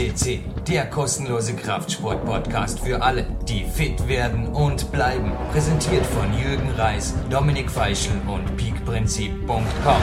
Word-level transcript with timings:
CC, 0.00 0.40
der 0.66 0.86
kostenlose 0.86 1.54
Kraftsport-Podcast 1.54 2.80
für 2.80 3.02
alle, 3.02 3.26
die 3.46 3.64
fit 3.64 4.08
werden 4.08 4.46
und 4.46 4.90
bleiben. 4.92 5.30
Präsentiert 5.52 6.06
von 6.06 6.32
Jürgen 6.32 6.70
Reis, 6.70 7.14
Dominik 7.28 7.70
Feischl 7.70 8.12
und 8.26 8.56
peakprinzip.com. 8.56 10.02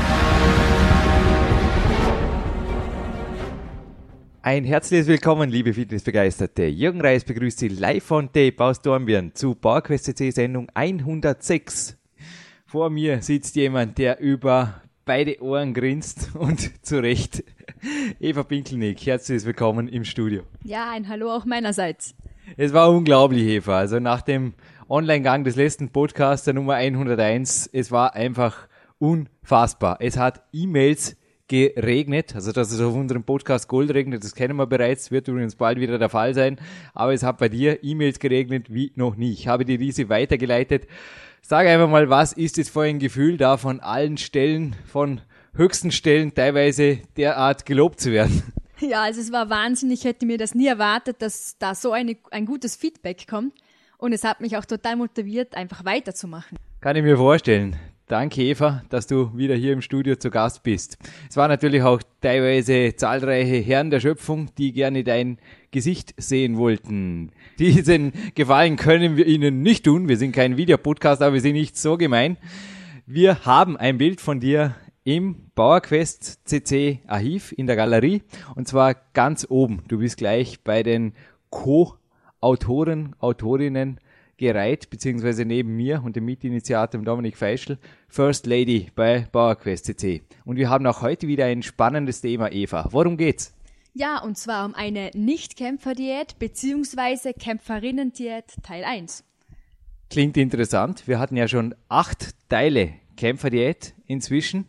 Ein 4.43 4.65
herzliches 4.65 5.07
Willkommen, 5.07 5.49
liebe 5.49 5.73
Fitnessbegeisterte. 5.73 6.65
Jürgen 6.67 7.01
Reis 7.01 7.23
begrüßt 7.23 7.57
Sie 7.57 7.69
live 7.69 8.03
von 8.03 8.31
Tape 8.31 8.53
aus 8.59 8.83
Dornbirn 8.83 9.33
zu 9.33 9.55
PowerQuest 9.55 10.05
CC 10.05 10.29
Sendung 10.29 10.69
106. 10.75 11.97
Vor 12.67 12.91
mir 12.91 13.23
sitzt 13.23 13.55
jemand, 13.55 13.97
der 13.97 14.19
über 14.19 14.79
beide 15.05 15.41
Ohren 15.41 15.73
grinst 15.73 16.35
und 16.35 16.83
zu 16.85 17.01
Recht. 17.01 17.43
Eva 18.19 18.43
Pinkelnick, 18.43 19.05
herzlich 19.05 19.45
willkommen 19.45 19.87
im 19.87 20.03
Studio. 20.03 20.43
Ja, 20.63 20.91
ein 20.91 21.07
Hallo 21.07 21.31
auch 21.31 21.45
meinerseits. 21.45 22.15
Es 22.55 22.73
war 22.73 22.89
unglaublich, 22.89 23.43
Eva. 23.43 23.77
Also 23.77 23.99
nach 23.99 24.21
dem 24.21 24.53
Online-Gang 24.89 25.43
des 25.43 25.55
letzten 25.55 25.89
Podcasts, 25.89 26.45
der 26.45 26.53
Nummer 26.53 26.75
101, 26.75 27.69
es 27.73 27.91
war 27.91 28.15
einfach 28.15 28.67
unfassbar. 28.99 29.97
Es 29.99 30.17
hat 30.17 30.43
E-Mails 30.53 31.17
geregnet, 31.47 32.35
also 32.35 32.51
dass 32.51 32.71
es 32.71 32.81
auf 32.81 32.93
unserem 32.93 33.23
Podcast 33.23 33.67
Gold 33.67 33.93
regnet, 33.93 34.23
das 34.23 34.35
kennen 34.35 34.57
wir 34.57 34.67
bereits, 34.67 35.11
wird 35.11 35.27
übrigens 35.27 35.55
bald 35.55 35.79
wieder 35.79 35.97
der 35.97 36.09
Fall 36.09 36.33
sein, 36.33 36.59
aber 36.93 37.13
es 37.13 37.23
hat 37.23 37.37
bei 37.37 37.47
dir 37.47 37.83
E-Mails 37.83 38.19
geregnet 38.19 38.73
wie 38.73 38.91
noch 38.95 39.15
nie. 39.15 39.31
Ich 39.31 39.47
habe 39.47 39.63
dir 39.63 39.77
diese 39.77 40.09
weitergeleitet. 40.09 40.87
Sag 41.41 41.67
einfach 41.67 41.89
mal, 41.89 42.09
was 42.09 42.33
ist 42.33 42.57
es 42.57 42.69
für 42.69 42.81
ein 42.81 42.99
Gefühl, 42.99 43.37
da 43.37 43.55
von 43.55 43.79
allen 43.79 44.17
Stellen, 44.17 44.75
von 44.85 45.21
höchsten 45.57 45.91
Stellen 45.91 46.33
teilweise 46.33 46.99
derart 47.17 47.65
gelobt 47.65 47.99
zu 47.99 48.11
werden? 48.11 48.43
Ja, 48.79 49.01
also 49.01 49.21
es 49.21 49.31
war 49.31 49.49
Wahnsinn. 49.49 49.89
Ich 49.89 50.03
hätte 50.03 50.27
mir 50.27 50.37
das 50.37 50.53
nie 50.53 50.67
erwartet, 50.67 51.23
dass 51.23 51.57
da 51.57 51.73
so 51.73 51.93
eine, 51.93 52.15
ein 52.29 52.45
gutes 52.45 52.75
Feedback 52.75 53.27
kommt. 53.27 53.53
Und 53.97 54.13
es 54.13 54.23
hat 54.23 54.39
mich 54.39 54.55
auch 54.55 54.65
total 54.65 54.97
motiviert, 54.97 55.55
einfach 55.55 55.83
weiterzumachen. 55.83 56.59
Kann 56.79 56.95
ich 56.95 57.01
mir 57.01 57.17
vorstellen. 57.17 57.75
Danke, 58.09 58.41
Eva, 58.41 58.83
dass 58.89 59.05
du 59.05 59.35
wieder 59.35 59.55
hier 59.55 59.73
im 59.73 59.81
Studio 59.81 60.15
zu 60.15 60.29
Gast 60.29 60.63
bist. 60.63 60.97
Es 61.29 61.35
waren 61.35 61.49
natürlich 61.49 61.81
auch 61.81 62.01
teilweise 62.21 62.95
zahlreiche 62.95 63.57
Herren 63.57 63.89
der 63.89 63.99
Schöpfung, 63.99 64.49
die 64.57 64.71
gerne 64.71 65.03
dein 65.03 65.39
Gesicht 65.71 66.13
sehen 66.15 66.57
wollten. 66.57 67.31
Diesen 67.59 68.13
Gefallen 68.33 68.77
können 68.77 69.17
wir 69.17 69.25
ihnen 69.25 69.61
nicht 69.61 69.83
tun. 69.83 70.07
Wir 70.07 70.15
sind 70.15 70.31
kein 70.31 70.55
Videopodcast, 70.55 71.21
aber 71.21 71.33
wir 71.33 71.41
sind 71.41 71.53
nicht 71.53 71.75
so 71.77 71.97
gemein. 71.97 72.37
Wir 73.05 73.43
haben 73.43 73.75
ein 73.75 73.97
Bild 73.97 74.21
von 74.21 74.39
dir 74.39 74.75
im 75.07 75.49
PowerQuest 75.55 76.49
CC 76.49 76.99
Archiv 77.07 77.53
in 77.53 77.65
der 77.65 77.77
Galerie 77.77 78.23
und 78.55 78.67
zwar 78.67 78.93
ganz 79.13 79.47
oben. 79.49 79.83
Du 79.87 79.99
bist 79.99 80.17
gleich 80.17 80.61
bei 80.65 80.83
den 80.83 81.13
Co-Autoren, 81.49 83.15
Autorinnen 83.19 84.01
gereiht, 84.35 84.89
beziehungsweise 84.89 85.45
neben 85.45 85.77
mir 85.77 86.03
und 86.03 86.17
dem 86.17 86.25
Mitinitiator 86.25 87.01
Dominik 87.01 87.37
Feischl, 87.37 87.77
First 88.09 88.47
Lady 88.47 88.91
bei 88.95 89.25
PowerQuest 89.31 89.85
CC. 89.85 90.23
Und 90.43 90.57
wir 90.57 90.69
haben 90.69 90.85
auch 90.85 91.01
heute 91.01 91.29
wieder 91.29 91.45
ein 91.45 91.63
spannendes 91.63 92.19
Thema, 92.19 92.51
Eva. 92.51 92.89
Worum 92.91 93.15
geht's? 93.15 93.55
Ja, 93.93 94.21
und 94.21 94.37
zwar 94.37 94.65
um 94.65 94.75
eine 94.75 95.11
Nicht-Kämpfer-Diät 95.13 96.37
beziehungsweise 96.37 97.33
Kämpferinnen-Diät 97.33 98.55
Teil 98.61 98.83
1. 98.83 99.23
Klingt 100.09 100.35
interessant. 100.35 101.07
Wir 101.07 101.17
hatten 101.17 101.37
ja 101.37 101.47
schon 101.47 101.75
acht 101.87 102.35
Teile 102.49 102.95
Kämpfer-Diät 103.15 103.93
inzwischen. 104.05 104.67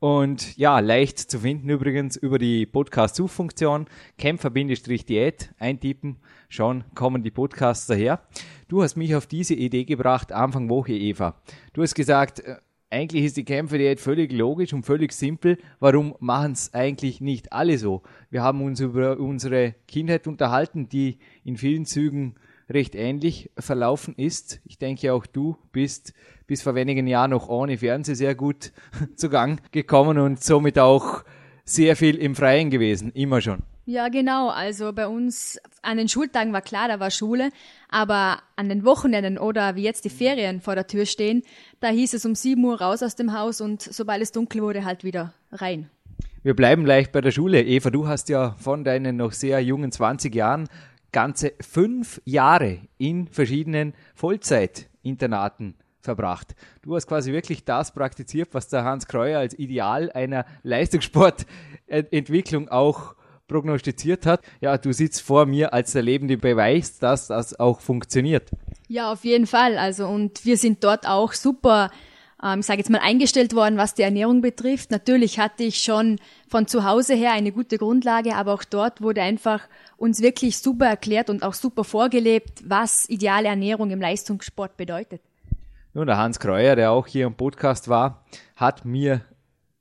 Und 0.00 0.56
ja, 0.56 0.78
leicht 0.78 1.18
zu 1.18 1.40
finden 1.40 1.70
übrigens 1.70 2.14
über 2.14 2.38
die 2.38 2.66
Podcast-Suchfunktion 2.66 3.86
Kämpfer-Diät 4.16 5.54
eintippen. 5.58 6.18
Schon 6.48 6.84
kommen 6.94 7.24
die 7.24 7.32
Podcasts 7.32 7.88
daher. 7.88 8.22
Du 8.68 8.84
hast 8.84 8.96
mich 8.96 9.16
auf 9.16 9.26
diese 9.26 9.54
Idee 9.54 9.84
gebracht, 9.84 10.30
Anfang 10.30 10.68
Woche, 10.68 10.92
Eva. 10.92 11.42
Du 11.72 11.82
hast 11.82 11.96
gesagt, 11.96 12.38
äh, 12.40 12.58
eigentlich 12.90 13.24
ist 13.24 13.36
die 13.38 13.44
Kämpfer-Diät 13.44 13.98
völlig 13.98 14.30
logisch 14.30 14.72
und 14.72 14.86
völlig 14.86 15.12
simpel. 15.12 15.58
Warum 15.80 16.14
machen 16.20 16.52
es 16.52 16.72
eigentlich 16.72 17.20
nicht 17.20 17.52
alle 17.52 17.76
so? 17.76 18.02
Wir 18.30 18.44
haben 18.44 18.62
uns 18.62 18.78
über 18.78 19.18
unsere 19.18 19.74
Kindheit 19.88 20.28
unterhalten, 20.28 20.88
die 20.88 21.18
in 21.42 21.56
vielen 21.56 21.86
Zügen 21.86 22.36
recht 22.68 22.94
ähnlich 22.94 23.50
verlaufen 23.58 24.14
ist. 24.16 24.60
Ich 24.64 24.78
denke 24.78 25.12
auch 25.12 25.26
du 25.26 25.56
bist 25.72 26.12
bis 26.46 26.62
vor 26.62 26.74
wenigen 26.74 27.06
Jahren 27.06 27.30
noch 27.30 27.48
ohne 27.48 27.78
Fernsehen 27.78 28.14
sehr 28.14 28.34
gut 28.34 28.72
zu 29.16 29.30
Gang 29.30 29.60
gekommen 29.72 30.18
und 30.18 30.42
somit 30.42 30.78
auch 30.78 31.24
sehr 31.64 31.96
viel 31.96 32.16
im 32.16 32.34
Freien 32.34 32.70
gewesen, 32.70 33.12
immer 33.12 33.40
schon. 33.40 33.62
Ja, 33.84 34.08
genau. 34.08 34.48
Also 34.50 34.92
bei 34.92 35.06
uns 35.08 35.58
an 35.80 35.96
den 35.96 36.08
Schultagen 36.08 36.52
war 36.52 36.60
klar, 36.60 36.88
da 36.88 37.00
war 37.00 37.10
Schule, 37.10 37.48
aber 37.88 38.40
an 38.54 38.68
den 38.68 38.84
Wochenenden 38.84 39.38
oder 39.38 39.76
wie 39.76 39.82
jetzt 39.82 40.04
die 40.04 40.10
Ferien 40.10 40.60
vor 40.60 40.74
der 40.74 40.86
Tür 40.86 41.06
stehen, 41.06 41.42
da 41.80 41.88
hieß 41.88 42.12
es 42.12 42.26
um 42.26 42.34
7 42.34 42.62
Uhr 42.62 42.78
raus 42.80 43.02
aus 43.02 43.16
dem 43.16 43.32
Haus 43.32 43.62
und 43.62 43.80
sobald 43.80 44.20
es 44.20 44.30
dunkel 44.30 44.60
wurde, 44.60 44.84
halt 44.84 45.04
wieder 45.04 45.32
rein. 45.52 45.88
Wir 46.42 46.54
bleiben 46.54 46.84
leicht 46.84 47.12
bei 47.12 47.22
der 47.22 47.30
Schule. 47.30 47.62
Eva, 47.62 47.88
du 47.88 48.06
hast 48.06 48.28
ja 48.28 48.54
von 48.58 48.84
deinen 48.84 49.16
noch 49.16 49.32
sehr 49.32 49.60
jungen 49.60 49.90
20 49.90 50.34
Jahren 50.34 50.68
ganze 51.12 51.52
fünf 51.60 52.20
Jahre 52.24 52.78
in 52.98 53.28
verschiedenen 53.28 53.94
Vollzeitinternaten 54.14 55.74
verbracht. 56.00 56.54
Du 56.82 56.96
hast 56.96 57.06
quasi 57.06 57.32
wirklich 57.32 57.64
das 57.64 57.92
praktiziert, 57.92 58.50
was 58.52 58.68
der 58.68 58.84
Hans 58.84 59.06
Kreuer 59.06 59.40
als 59.40 59.58
Ideal 59.58 60.10
einer 60.12 60.44
Leistungssportentwicklung 60.62 62.68
auch 62.68 63.14
prognostiziert 63.46 64.26
hat. 64.26 64.42
Ja, 64.60 64.78
du 64.78 64.92
sitzt 64.92 65.22
vor 65.22 65.46
mir 65.46 65.72
als 65.72 65.92
der 65.92 66.02
lebende 66.02 66.36
Beweis, 66.36 66.98
dass 66.98 67.28
das 67.28 67.58
auch 67.58 67.80
funktioniert. 67.80 68.50
Ja, 68.88 69.12
auf 69.12 69.24
jeden 69.24 69.46
Fall. 69.46 69.78
Also 69.78 70.06
und 70.06 70.44
wir 70.44 70.56
sind 70.56 70.84
dort 70.84 71.08
auch 71.08 71.32
super 71.32 71.90
ähm, 72.42 72.60
ich 72.60 72.66
sage 72.66 72.78
jetzt 72.78 72.90
mal, 72.90 73.00
eingestellt 73.00 73.54
worden, 73.54 73.76
was 73.76 73.94
die 73.94 74.02
Ernährung 74.02 74.40
betrifft. 74.40 74.90
Natürlich 74.90 75.38
hatte 75.38 75.64
ich 75.64 75.82
schon 75.82 76.18
von 76.48 76.66
zu 76.66 76.84
Hause 76.84 77.14
her 77.14 77.32
eine 77.32 77.52
gute 77.52 77.78
Grundlage, 77.78 78.34
aber 78.36 78.54
auch 78.54 78.64
dort 78.64 79.00
wurde 79.02 79.22
einfach 79.22 79.62
uns 79.96 80.22
wirklich 80.22 80.58
super 80.58 80.86
erklärt 80.86 81.30
und 81.30 81.42
auch 81.42 81.54
super 81.54 81.84
vorgelebt, 81.84 82.62
was 82.64 83.08
ideale 83.08 83.48
Ernährung 83.48 83.90
im 83.90 84.00
Leistungssport 84.00 84.76
bedeutet. 84.76 85.20
Nun, 85.94 86.06
der 86.06 86.18
Hans 86.18 86.38
Kreuer, 86.38 86.76
der 86.76 86.92
auch 86.92 87.06
hier 87.06 87.26
im 87.26 87.34
Podcast 87.34 87.88
war, 87.88 88.24
hat 88.56 88.84
mir 88.84 89.22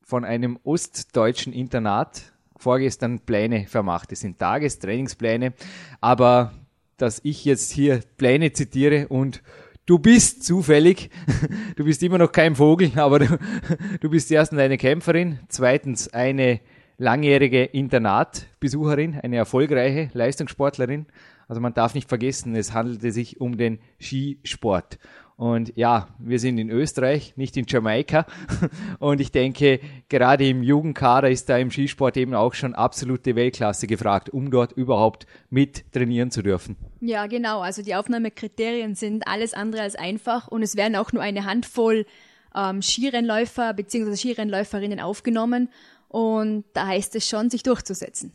von 0.01 0.23
einem 0.23 0.57
ostdeutschen 0.63 1.53
Internat 1.53 2.21
vorgestern 2.55 3.19
Pläne 3.19 3.67
vermacht. 3.67 4.11
Das 4.11 4.21
sind 4.21 4.39
Tagestrainingspläne, 4.39 5.53
aber 6.01 6.53
dass 6.97 7.19
ich 7.23 7.45
jetzt 7.45 7.71
hier 7.71 8.01
Pläne 8.17 8.51
zitiere 8.51 9.09
und 9.09 9.43
du 9.87 9.97
bist 9.97 10.43
zufällig, 10.43 11.09
du 11.75 11.85
bist 11.85 12.03
immer 12.03 12.19
noch 12.19 12.31
kein 12.31 12.55
Vogel, 12.55 12.91
aber 12.95 13.19
du, 13.19 13.39
du 14.01 14.09
bist 14.11 14.29
erstens 14.29 14.59
eine 14.59 14.77
Kämpferin, 14.77 15.39
zweitens 15.47 16.13
eine 16.13 16.59
langjährige 16.99 17.63
Internatbesucherin, 17.63 19.19
eine 19.21 19.37
erfolgreiche 19.37 20.11
Leistungssportlerin. 20.13 21.07
Also 21.47 21.61
man 21.61 21.73
darf 21.73 21.95
nicht 21.95 22.09
vergessen, 22.09 22.55
es 22.55 22.73
handelte 22.73 23.11
sich 23.11 23.39
um 23.39 23.57
den 23.57 23.79
Skisport. 23.99 24.99
Und 25.37 25.71
ja, 25.75 26.07
wir 26.17 26.39
sind 26.39 26.57
in 26.57 26.71
Österreich, 26.71 27.37
nicht 27.37 27.55
in 27.57 27.65
Jamaika. 27.67 28.25
Und 28.99 29.21
ich 29.21 29.31
denke, 29.31 29.79
gerade 30.09 30.47
im 30.47 30.63
Jugendkader 30.63 31.29
ist 31.29 31.47
da 31.47 31.57
im 31.57 31.69
Skisport 31.69 32.17
eben 32.17 32.33
auch 32.33 32.55
schon 32.55 32.73
absolute 32.73 33.35
Weltklasse 33.35 33.85
gefragt, 33.85 34.31
um 34.31 34.49
dort 34.49 34.71
überhaupt 34.71 35.27
mit 35.51 35.93
trainieren 35.93 36.31
zu 36.31 36.41
dürfen. 36.41 36.75
Ja, 37.01 37.27
genau. 37.27 37.59
Also 37.59 37.83
die 37.83 37.93
Aufnahmekriterien 37.93 38.95
sind 38.95 39.27
alles 39.27 39.53
andere 39.53 39.83
als 39.83 39.95
einfach 39.95 40.47
und 40.47 40.63
es 40.63 40.75
werden 40.75 40.95
auch 40.95 41.13
nur 41.13 41.21
eine 41.21 41.45
Handvoll 41.45 42.07
ähm, 42.55 42.81
Skirennläufer 42.81 43.75
bzw. 43.75 44.15
Skirennläuferinnen 44.15 44.99
aufgenommen. 44.99 45.69
Und 46.07 46.65
da 46.73 46.87
heißt 46.87 47.15
es 47.15 47.27
schon, 47.27 47.51
sich 47.51 47.61
durchzusetzen. 47.61 48.31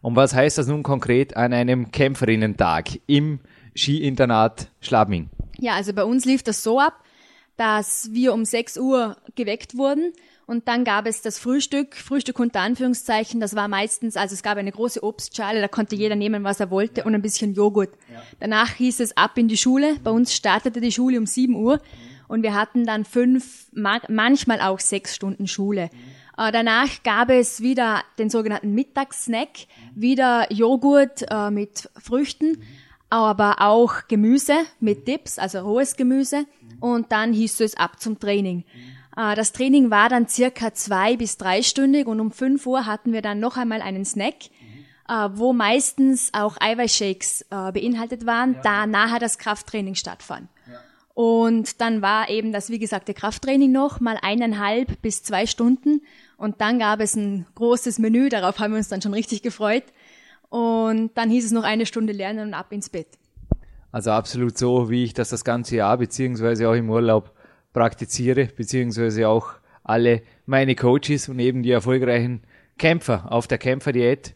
Und 0.00 0.16
was 0.16 0.34
heißt 0.34 0.56
das 0.56 0.66
nun 0.66 0.82
konkret 0.82 1.36
an 1.36 1.52
einem 1.52 1.90
Kämpferinnentag 1.90 3.00
im 3.06 3.40
Skiinternat 3.76 4.70
Schlabming? 4.80 5.28
Ja, 5.60 5.74
also 5.74 5.92
bei 5.92 6.04
uns 6.04 6.24
lief 6.24 6.42
das 6.42 6.62
so 6.62 6.80
ab, 6.80 7.04
dass 7.56 8.12
wir 8.12 8.32
um 8.32 8.44
6 8.44 8.78
Uhr 8.78 9.16
geweckt 9.34 9.76
wurden 9.76 10.12
und 10.46 10.66
dann 10.66 10.84
gab 10.84 11.06
es 11.06 11.20
das 11.20 11.38
Frühstück, 11.38 11.94
Frühstück 11.94 12.38
unter 12.38 12.60
Anführungszeichen, 12.60 13.38
das 13.38 13.54
war 13.54 13.68
meistens, 13.68 14.16
also 14.16 14.32
es 14.32 14.42
gab 14.42 14.56
eine 14.56 14.72
große 14.72 15.02
Obstschale, 15.02 15.60
da 15.60 15.68
konnte 15.68 15.94
jeder 15.94 16.16
nehmen, 16.16 16.42
was 16.42 16.58
er 16.58 16.70
wollte 16.70 17.04
und 17.04 17.14
ein 17.14 17.20
bisschen 17.20 17.52
Joghurt. 17.52 17.90
Ja. 18.10 18.22
Danach 18.40 18.72
hieß 18.72 19.00
es 19.00 19.14
ab 19.16 19.36
in 19.36 19.48
die 19.48 19.58
Schule, 19.58 19.96
bei 20.02 20.10
uns 20.10 20.34
startete 20.34 20.80
die 20.80 20.90
Schule 20.90 21.18
um 21.18 21.26
7 21.26 21.54
Uhr 21.54 21.74
mhm. 21.74 21.80
und 22.28 22.42
wir 22.42 22.54
hatten 22.54 22.86
dann 22.86 23.04
fünf, 23.04 23.66
manchmal 23.72 24.60
auch 24.60 24.80
sechs 24.80 25.14
Stunden 25.14 25.46
Schule. 25.48 25.90
Mhm. 25.92 26.44
Äh, 26.44 26.52
danach 26.52 27.02
gab 27.02 27.28
es 27.28 27.60
wieder 27.60 28.02
den 28.18 28.30
sogenannten 28.30 28.72
Mittagssnack, 28.72 29.48
mhm. 29.48 30.00
wieder 30.00 30.52
Joghurt 30.52 31.26
äh, 31.28 31.50
mit 31.50 31.90
Früchten. 32.00 32.62
Aber 33.10 33.56
auch 33.60 34.06
Gemüse 34.08 34.54
mit 34.80 35.08
Dips, 35.08 35.38
also 35.38 35.60
rohes 35.60 35.96
Gemüse. 35.96 36.44
Und 36.80 37.10
dann 37.10 37.32
hieß 37.32 37.60
es 37.60 37.76
ab 37.76 38.00
zum 38.00 38.18
Training. 38.18 38.64
Äh, 39.16 39.34
das 39.34 39.52
Training 39.52 39.90
war 39.90 40.08
dann 40.08 40.28
circa 40.28 40.74
zwei 40.74 41.16
bis 41.16 41.38
dreistündig 41.38 42.06
und 42.06 42.20
um 42.20 42.30
fünf 42.30 42.66
Uhr 42.66 42.86
hatten 42.86 43.12
wir 43.12 43.22
dann 43.22 43.40
noch 43.40 43.56
einmal 43.56 43.82
einen 43.82 44.04
Snack. 44.04 44.50
äh, 45.08 45.30
wo 45.32 45.52
meistens 45.52 46.30
auch 46.34 46.56
Eiweißshakes 46.60 47.42
äh, 47.50 47.72
beinhaltet 47.72 48.26
waren, 48.26 48.54
ja. 48.54 48.60
da 48.62 48.86
nachher 48.86 49.18
das 49.18 49.38
Krafttraining 49.38 49.94
stattfand. 49.94 50.48
Ja. 50.70 50.80
Und 51.14 51.80
dann 51.80 52.02
war 52.02 52.28
eben 52.28 52.52
das, 52.52 52.70
wie 52.70 52.78
gesagt, 52.78 53.08
der 53.08 53.14
Krafttraining 53.14 53.72
noch, 53.72 54.00
mal 54.00 54.18
eineinhalb 54.20 55.02
bis 55.02 55.22
zwei 55.22 55.46
Stunden. 55.46 56.02
Und 56.36 56.60
dann 56.60 56.78
gab 56.78 57.00
es 57.00 57.16
ein 57.16 57.46
großes 57.56 57.98
Menü, 57.98 58.28
darauf 58.28 58.58
haben 58.60 58.72
wir 58.72 58.78
uns 58.78 58.88
dann 58.88 59.02
schon 59.02 59.14
richtig 59.14 59.42
gefreut. 59.42 59.84
Und 60.48 61.10
dann 61.14 61.30
hieß 61.30 61.46
es 61.46 61.52
noch 61.52 61.64
eine 61.64 61.86
Stunde 61.86 62.12
lernen 62.12 62.48
und 62.48 62.54
ab 62.54 62.72
ins 62.72 62.88
Bett. 62.88 63.08
Also 63.92 64.10
absolut 64.10 64.56
so, 64.58 64.90
wie 64.90 65.04
ich 65.04 65.14
das 65.14 65.30
das 65.30 65.44
ganze 65.44 65.76
Jahr 65.76 65.96
beziehungsweise 65.98 66.68
auch 66.68 66.74
im 66.74 66.90
Urlaub 66.90 67.32
praktiziere, 67.72 68.46
beziehungsweise 68.46 69.28
auch 69.28 69.54
alle 69.82 70.22
meine 70.46 70.74
Coaches 70.74 71.28
und 71.28 71.38
eben 71.38 71.62
die 71.62 71.70
erfolgreichen 71.70 72.42
Kämpfer 72.78 73.32
auf 73.32 73.46
der 73.46 73.58
Kämpferdiät, 73.58 74.34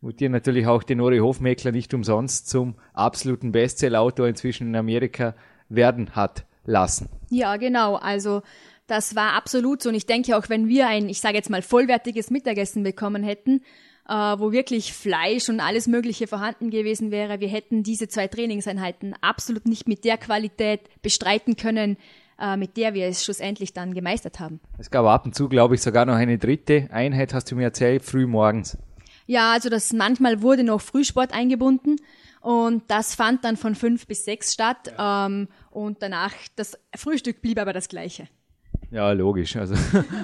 wo 0.00 0.10
dir 0.10 0.30
natürlich 0.30 0.66
auch 0.66 0.82
den 0.82 1.00
Ori 1.00 1.18
Hofmeckler 1.18 1.72
nicht 1.72 1.92
umsonst 1.94 2.48
zum 2.48 2.74
absoluten 2.92 3.52
Bestseller-Autor 3.52 4.28
inzwischen 4.28 4.68
in 4.68 4.76
Amerika 4.76 5.34
werden 5.68 6.14
hat 6.14 6.44
lassen. 6.64 7.08
Ja, 7.30 7.56
genau. 7.56 7.96
Also 7.96 8.42
das 8.86 9.14
war 9.16 9.34
absolut 9.34 9.82
so. 9.82 9.90
Und 9.90 9.94
ich 9.94 10.06
denke 10.06 10.36
auch, 10.36 10.48
wenn 10.48 10.68
wir 10.68 10.88
ein, 10.88 11.08
ich 11.08 11.20
sage 11.20 11.36
jetzt 11.36 11.50
mal, 11.50 11.62
vollwertiges 11.62 12.30
Mittagessen 12.30 12.82
bekommen 12.82 13.22
hätten, 13.22 13.62
äh, 14.08 14.12
wo 14.12 14.52
wirklich 14.52 14.92
Fleisch 14.92 15.48
und 15.48 15.60
alles 15.60 15.86
Mögliche 15.86 16.26
vorhanden 16.26 16.70
gewesen 16.70 17.10
wäre, 17.10 17.40
wir 17.40 17.48
hätten 17.48 17.82
diese 17.82 18.08
zwei 18.08 18.28
Trainingseinheiten 18.28 19.14
absolut 19.20 19.66
nicht 19.66 19.88
mit 19.88 20.04
der 20.04 20.18
Qualität 20.18 20.80
bestreiten 21.02 21.56
können, 21.56 21.96
äh, 22.38 22.56
mit 22.56 22.76
der 22.76 22.94
wir 22.94 23.06
es 23.06 23.24
schlussendlich 23.24 23.72
dann 23.72 23.94
gemeistert 23.94 24.40
haben. 24.40 24.60
Es 24.78 24.90
gab 24.90 25.06
ab 25.06 25.24
und 25.24 25.34
zu, 25.34 25.48
glaube 25.48 25.74
ich, 25.74 25.82
sogar 25.82 26.04
noch 26.04 26.14
eine 26.14 26.38
dritte 26.38 26.88
Einheit, 26.90 27.32
hast 27.32 27.50
du 27.50 27.56
mir 27.56 27.64
erzählt, 27.64 28.04
früh 28.04 28.26
morgens. 28.26 28.76
Ja, 29.26 29.52
also 29.52 29.70
das 29.70 29.92
manchmal 29.92 30.42
wurde 30.42 30.64
noch 30.64 30.80
Frühsport 30.80 31.32
eingebunden 31.32 31.96
und 32.40 32.82
das 32.88 33.14
fand 33.14 33.42
dann 33.44 33.56
von 33.56 33.74
fünf 33.74 34.06
bis 34.06 34.26
sechs 34.26 34.52
statt 34.52 34.92
ja. 34.98 35.26
ähm, 35.26 35.48
und 35.70 36.02
danach 36.02 36.34
das 36.56 36.78
Frühstück 36.94 37.40
blieb 37.40 37.58
aber 37.58 37.72
das 37.72 37.88
gleiche. 37.88 38.28
Ja, 38.94 39.10
logisch. 39.10 39.56
Also 39.56 39.74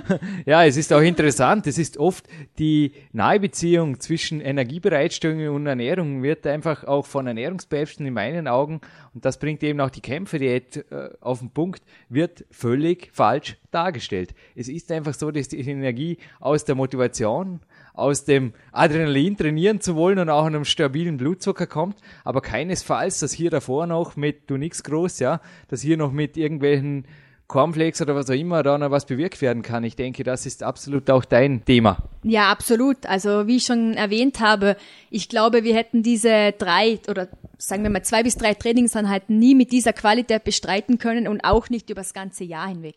ja, 0.47 0.65
es 0.65 0.77
ist 0.77 0.93
auch 0.93 1.01
interessant. 1.01 1.67
Es 1.67 1.77
ist 1.77 1.99
oft 1.99 2.29
die 2.61 2.93
Nahebeziehung 3.11 3.99
zwischen 3.99 4.41
Energiebereitstellung 4.41 5.57
und 5.57 5.67
Ernährung 5.67 6.23
wird 6.23 6.47
einfach 6.47 6.85
auch 6.85 7.05
von 7.05 7.27
Ernährungspäpsten 7.27 8.07
in 8.07 8.15
meinen 8.15 8.47
Augen 8.47 8.81
und 9.13 9.25
das 9.25 9.41
bringt 9.41 9.65
eben 9.65 9.81
auch 9.81 9.91
die 9.91 10.01
Kämpferdiät 10.01 10.85
äh, 10.93 11.11
auf 11.21 11.41
den 11.41 11.51
Punkt, 11.51 11.83
wird 12.09 12.45
völlig 12.53 13.11
falsch 13.13 13.57
dargestellt. 13.73 14.37
Es 14.55 14.69
ist 14.69 14.93
einfach 14.93 15.15
so, 15.15 15.33
dass 15.33 15.49
die 15.49 15.59
Energie 15.59 16.19
aus 16.39 16.65
der 16.65 16.77
Motivation, 16.77 17.59
aus 17.93 18.25
dem 18.25 18.53
Adrenalin 18.71 19.37
trainieren 19.37 19.81
zu 19.81 19.97
wollen 19.97 20.21
und 20.21 20.31
auch 20.31 20.45
einem 20.45 20.65
stabilen 20.65 21.17
Blutzucker 21.17 21.67
kommt, 21.67 21.97
aber 22.23 22.41
keinesfalls, 22.41 23.19
dass 23.19 23.33
hier 23.33 23.51
davor 23.51 23.89
noch 23.89 24.15
mit 24.15 24.49
du 24.49 24.57
nix 24.57 24.85
groß, 24.85 25.19
ja, 25.19 25.41
dass 25.67 25.83
hier 25.83 25.97
noch 25.97 26.13
mit 26.13 26.37
irgendwelchen 26.37 27.05
Cornflakes 27.51 28.01
oder 28.01 28.15
was 28.15 28.31
auch 28.31 28.35
immer 28.35 28.63
da 28.63 28.79
noch 28.79 28.93
was 28.93 29.07
bewirkt 29.07 29.43
werden 29.43 29.63
kann. 29.63 29.83
Ich 29.83 29.97
denke, 29.97 30.23
das 30.23 30.47
ist 30.47 30.63
absolut 30.63 31.11
auch 31.11 31.25
dein 31.25 31.65
Thema. 31.65 31.99
Ja, 32.23 32.51
absolut. 32.51 33.07
Also 33.07 33.49
wie 33.49 33.57
ich 33.57 33.65
schon 33.65 33.95
erwähnt 33.95 34.39
habe, 34.39 34.77
ich 35.11 35.29
glaube, 35.29 35.65
wir 35.65 35.75
hätten 35.75 36.05
diese 36.05 36.53
drei 36.57 37.01
oder 37.09 37.29
sagen 37.59 37.83
wir 37.83 37.91
mal 37.91 38.05
zwei 38.05 38.23
bis 38.23 38.37
drei 38.37 38.55
Trainingseinheiten 38.55 39.37
nie 39.37 39.57
mit 39.57 39.73
dieser 39.73 39.93
Qualität 39.93 40.45
bestreiten 40.45 40.99
können 40.99 41.27
und 41.27 41.43
auch 41.43 41.69
nicht 41.71 41.91
über 41.91 42.03
das 42.03 42.15
ganze 42.15 42.45
Jahr 42.45 42.69
hinweg. 42.69 42.95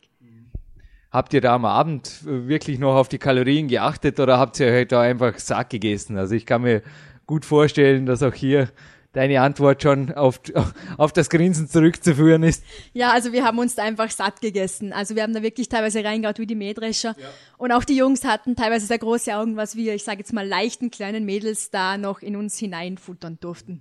Habt 1.11 1.33
ihr 1.33 1.41
da 1.41 1.55
am 1.55 1.65
Abend 1.65 2.19
wirklich 2.23 2.77
noch 2.77 2.95
auf 2.95 3.09
die 3.09 3.19
Kalorien 3.19 3.67
geachtet 3.67 4.19
oder 4.19 4.38
habt 4.38 4.59
ihr 4.59 4.71
halt 4.71 4.91
da 4.91 5.01
einfach 5.01 5.38
Sack 5.39 5.71
gegessen? 5.71 6.15
Also 6.17 6.35
ich 6.35 6.45
kann 6.45 6.61
mir 6.61 6.83
gut 7.25 7.44
vorstellen, 7.44 8.05
dass 8.05 8.21
auch 8.21 8.33
hier 8.33 8.69
deine 9.13 9.42
Antwort 9.42 9.81
schon 9.81 10.12
auf, 10.12 10.42
auf 10.98 11.13
das 11.13 11.30
Grinsen 11.30 11.69
zurückzuführen 11.69 12.44
ist. 12.44 12.63
Ja, 12.94 13.12
also 13.12 13.31
wir 13.31 13.45
haben 13.45 13.60
uns 13.60 13.75
da 13.75 13.83
einfach 13.83 14.12
satt 14.12 14.42
gegessen. 14.42 14.92
Also 14.92 15.15
wir 15.15 15.24
haben 15.24 15.33
da 15.33 15.42
wirklich 15.42 15.69
teilweise 15.69 16.04
reingehaut 16.04 16.39
wie 16.39 16.48
die 16.48 16.56
Mähdrescher. 16.56 17.15
Ja. 17.18 17.27
Und 17.57 17.71
auch 17.71 17.83
die 17.83 17.95
Jungs 17.95 18.25
hatten 18.25 18.56
teilweise 18.56 18.86
sehr 18.88 18.98
große 18.98 19.36
Augen, 19.36 19.56
was 19.56 19.75
wir, 19.75 19.94
ich 19.94 20.04
sage 20.04 20.19
jetzt 20.19 20.33
mal, 20.33 20.45
leichten 20.45 20.92
kleinen 20.92 21.25
Mädels 21.25 21.69
da 21.69 21.98
noch 21.98 22.21
in 22.21 22.36
uns 22.36 22.57
hineinfuttern 22.57 23.38
durften. 23.39 23.80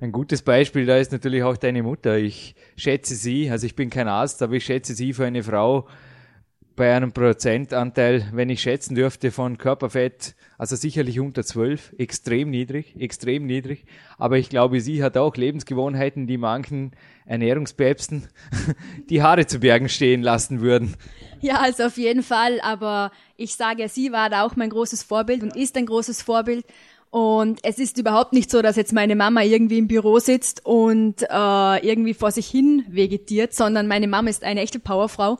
Ein 0.00 0.10
gutes 0.10 0.42
Beispiel 0.42 0.86
da 0.86 0.96
ist 0.96 1.12
natürlich 1.12 1.44
auch 1.44 1.56
deine 1.56 1.82
Mutter. 1.82 2.16
Ich 2.18 2.56
schätze 2.76 3.14
sie, 3.14 3.50
also 3.50 3.66
ich 3.66 3.76
bin 3.76 3.90
kein 3.90 4.08
Arzt, 4.08 4.42
aber 4.42 4.54
ich 4.54 4.64
schätze 4.64 4.94
sie 4.94 5.12
für 5.12 5.24
eine 5.24 5.44
Frau, 5.44 5.86
bei 6.76 6.94
einem 6.94 7.12
Prozentanteil, 7.12 8.28
wenn 8.32 8.50
ich 8.50 8.62
schätzen 8.62 8.94
dürfte, 8.94 9.30
von 9.30 9.58
Körperfett, 9.58 10.34
also 10.58 10.76
sicherlich 10.76 11.20
unter 11.20 11.44
12, 11.44 11.94
extrem 11.98 12.50
niedrig, 12.50 12.94
extrem 12.98 13.46
niedrig. 13.46 13.84
Aber 14.18 14.38
ich 14.38 14.48
glaube, 14.48 14.80
sie 14.80 15.02
hat 15.02 15.16
auch 15.16 15.36
Lebensgewohnheiten, 15.36 16.26
die 16.26 16.38
manchen 16.38 16.92
Ernährungspäpsten 17.26 18.28
die 19.10 19.22
Haare 19.22 19.46
zu 19.46 19.60
Bergen 19.60 19.88
stehen 19.88 20.22
lassen 20.22 20.60
würden. 20.60 20.96
Ja, 21.40 21.60
also 21.60 21.84
auf 21.84 21.96
jeden 21.96 22.22
Fall. 22.22 22.60
Aber 22.60 23.12
ich 23.36 23.54
sage, 23.54 23.88
sie 23.88 24.12
war 24.12 24.30
da 24.30 24.44
auch 24.44 24.56
mein 24.56 24.70
großes 24.70 25.02
Vorbild 25.02 25.42
und 25.42 25.56
ist 25.56 25.76
ein 25.76 25.86
großes 25.86 26.22
Vorbild. 26.22 26.64
Und 27.12 27.60
es 27.62 27.78
ist 27.78 27.98
überhaupt 27.98 28.32
nicht 28.32 28.50
so, 28.50 28.62
dass 28.62 28.76
jetzt 28.76 28.94
meine 28.94 29.14
Mama 29.14 29.42
irgendwie 29.42 29.76
im 29.76 29.86
Büro 29.86 30.18
sitzt 30.18 30.64
und 30.64 31.22
äh, 31.22 31.86
irgendwie 31.86 32.14
vor 32.14 32.30
sich 32.30 32.46
hin 32.46 32.86
vegetiert, 32.88 33.52
sondern 33.52 33.86
meine 33.86 34.08
Mama 34.08 34.30
ist 34.30 34.42
eine 34.42 34.62
echte 34.62 34.78
Powerfrau. 34.78 35.38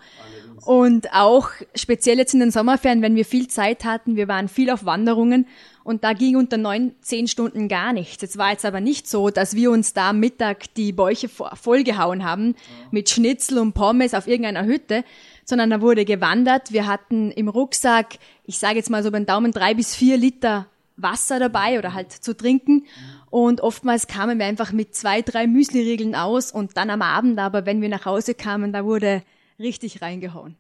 Und 0.65 1.13
auch 1.13 1.51
speziell 1.75 2.19
jetzt 2.19 2.35
in 2.35 2.41
den 2.41 2.53
Sommerferien, 2.53 3.03
wenn 3.03 3.17
wir 3.17 3.25
viel 3.25 3.49
Zeit 3.49 3.85
hatten, 3.85 4.15
wir 4.15 4.29
waren 4.29 4.49
viel 4.49 4.71
auf 4.71 4.85
Wanderungen 4.85 5.49
und 5.83 6.05
da 6.05 6.13
ging 6.13 6.37
unter 6.37 6.57
neun, 6.57 6.95
zehn 7.01 7.27
Stunden 7.27 7.67
gar 7.67 7.93
nichts. 7.93 8.23
Es 8.23 8.39
war 8.39 8.53
jetzt 8.53 8.65
aber 8.65 8.81
nicht 8.81 9.09
so, 9.09 9.31
dass 9.31 9.57
wir 9.57 9.73
uns 9.73 9.93
da 9.93 10.11
am 10.11 10.21
Mittag 10.21 10.73
die 10.75 10.93
Bäuche 10.93 11.29
vollgehauen 11.29 12.23
haben 12.23 12.55
mit 12.93 13.11
Schnitzel 13.11 13.59
und 13.59 13.73
Pommes 13.73 14.15
auf 14.15 14.29
irgendeiner 14.29 14.65
Hütte, 14.65 15.05
sondern 15.45 15.71
da 15.71 15.81
wurde 15.81 16.05
gewandert. 16.05 16.71
Wir 16.71 16.87
hatten 16.87 17.33
im 17.33 17.49
Rucksack, 17.49 18.19
ich 18.45 18.59
sage 18.59 18.77
jetzt 18.77 18.91
mal 18.91 19.03
so 19.03 19.11
beim 19.11 19.27
Daumen, 19.27 19.51
drei 19.51 19.75
bis 19.75 19.97
vier 19.97 20.17
Liter 20.17 20.67
Wasser 20.97 21.41
dabei 21.41 21.79
oder 21.79 21.95
halt 21.95 22.13
zu 22.13 22.37
trinken. 22.37 22.87
Und 23.31 23.63
oftmals 23.63 24.07
kamen 24.07 24.39
wir 24.39 24.47
einfach 24.47 24.71
mit 24.71 24.95
zwei, 24.95 25.23
drei 25.23 25.49
Müsli-Riegeln 25.49 26.15
aus 26.15 26.53
und 26.53 26.77
dann 26.77 26.91
am 26.91 27.03
Abend 27.03 27.41
aber, 27.41 27.67
wenn 27.67 27.81
wir 27.81 27.89
nach 27.89 28.05
Hause 28.05 28.35
kamen, 28.35 28.73
da 28.73 28.85
wurde 28.85 29.23
richtig 29.63 30.03
reingehauen. 30.03 30.57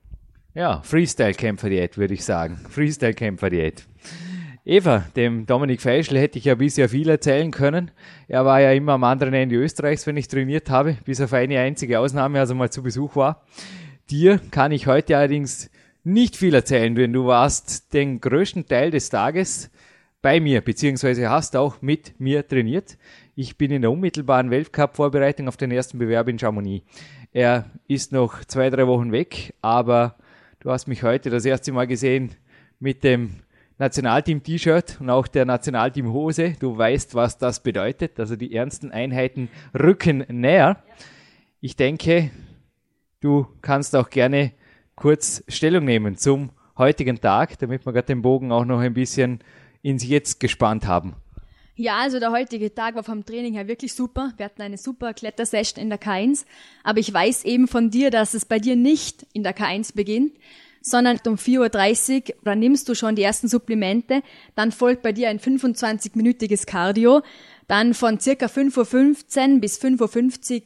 Ja, 0.54 0.80
Freestyle-Kämpfer-Diät, 0.82 1.99
würde 1.99 2.14
ich 2.14 2.25
sagen. 2.25 2.59
Freestyle-Kämpfer-Diät. 2.71 3.87
Eva, 4.64 5.06
dem 5.16 5.44
Dominik 5.44 5.82
Feischl 5.82 6.16
hätte 6.16 6.38
ich 6.38 6.44
ja 6.44 6.54
bisher 6.54 6.88
viel 6.88 7.09
erzählen 7.09 7.50
können. 7.50 7.90
Er 8.28 8.44
war 8.44 8.61
ja 8.61 8.71
immer 8.71 8.92
am 8.92 9.02
anderen 9.02 9.35
Ende 9.35 9.56
Österreichs, 9.56 10.06
wenn 10.06 10.16
ich 10.16 10.28
trainiert 10.28 10.71
habe, 10.71 10.97
bis 11.04 11.21
auf 11.21 11.32
eine 11.32 11.59
einzige 11.59 11.99
Ausnahme, 11.99 12.38
also 12.38 12.54
mal 12.54 12.71
zu 12.71 12.82
Besuch 12.82 13.16
war. 13.16 13.44
Dir 14.09 14.40
kann 14.52 14.71
ich 14.71 14.87
heute 14.87 15.16
allerdings 15.16 15.68
nicht 16.04 16.37
viel 16.37 16.54
erzählen, 16.54 16.94
denn 16.94 17.12
du 17.12 17.26
warst 17.26 17.92
den 17.92 18.21
größten 18.21 18.66
Teil 18.68 18.92
des 18.92 19.09
Tages 19.09 19.71
bei 20.23 20.38
mir, 20.41 20.61
beziehungsweise 20.61 21.29
hast 21.29 21.57
auch 21.57 21.83
mit 21.83 22.19
mir 22.21 22.47
trainiert. 22.47 22.97
Ich 23.35 23.59
bin 23.59 23.73
in 23.73 23.83
der 23.83 23.91
unmittelbaren 23.91 24.50
Weltcup-Vorbereitung 24.50 25.49
auf 25.49 25.57
den 25.57 25.73
ersten 25.73 25.99
Bewerb 25.99 26.29
in 26.29 26.38
Chamonix. 26.38 26.87
Er 27.33 27.71
ist 27.88 28.12
noch 28.12 28.45
zwei, 28.45 28.71
drei 28.71 28.87
Wochen 28.87 29.11
weg, 29.11 29.55
aber 29.61 30.17
du 30.61 30.71
hast 30.71 30.87
mich 30.87 31.02
heute 31.02 31.29
das 31.29 31.45
erste 31.45 31.73
Mal 31.73 31.88
gesehen 31.88 32.37
mit 32.79 33.02
dem 33.02 33.41
Nationalteam-T-Shirt 33.79 34.99
und 35.00 35.11
auch 35.11 35.26
der 35.26 35.45
Nationalteam-Hose. 35.45 36.55
Du 36.61 36.79
weißt, 36.79 37.17
was 37.17 37.38
das 37.38 37.61
bedeutet. 37.61 38.21
Also 38.21 38.37
die 38.37 38.55
ernsten 38.55 38.93
Einheiten 38.93 39.49
rücken 39.75 40.25
näher. 40.29 40.85
Ich 41.61 41.75
denke, 41.75 42.31
du 43.21 43.49
kannst 43.61 43.97
auch 43.97 44.09
gerne 44.09 44.52
kurz 44.95 45.43
Stellung 45.49 45.85
nehmen 45.85 46.17
zum 46.17 46.50
heutigen 46.79 47.21
Tag, 47.21 47.59
damit 47.59 47.85
wir 47.87 47.93
gerade 47.93 48.07
den 48.07 48.23
Bogen 48.23 48.52
auch 48.52 48.64
noch 48.64 48.81
ein 48.81 48.95
bisschen 48.95 49.41
ins 49.83 50.07
Jetzt 50.07 50.41
gespannt 50.41 50.87
haben. 50.87 51.17
Ja, 51.75 51.99
also 51.99 52.21
der 52.21 52.33
heutige 52.33 52.75
Tag 52.75 52.95
war 52.95 53.03
vom 53.03 53.25
Training 53.25 53.55
her 53.55 53.67
wirklich 53.67 53.95
super. 53.95 54.33
Wir 54.37 54.45
hatten 54.45 54.62
eine 54.62 54.79
super 54.79 55.15
Klettersession 55.15 55.83
in 55.83 55.89
der 55.89 56.01
K1. 56.01 56.45
Aber 56.85 56.99
ich 56.99 57.12
weiß 57.12 57.45
eben 57.45 57.67
von 57.67 57.91
dir, 57.91 58.11
dass 58.11 58.35
es 58.35 58.45
bei 58.45 58.59
dir 58.59 58.77
nicht 58.77 59.27
in 59.33 59.43
der 59.43 59.57
K1 59.57 59.95
beginnt, 59.97 60.33
sondern 60.83 61.19
um 61.27 61.37
4.30 61.37 62.15
Uhr, 62.15 62.35
dann 62.45 62.59
nimmst 62.59 62.89
du 62.89 62.95
schon 62.95 63.17
die 63.17 63.23
ersten 63.23 63.49
Supplemente, 63.49 64.23
dann 64.55 64.73
folgt 64.73 65.03
bei 65.03 65.12
dir 65.12 65.29
ein 65.29 65.39
25-minütiges 65.39 66.67
Cardio, 66.67 67.23
dann 67.69 67.95
von 67.95 68.21
circa 68.21 68.47
5.15 68.47 69.55
Uhr 69.55 69.61
bis 69.61 69.81
5.50 69.81 70.61
Uhr 70.61 70.62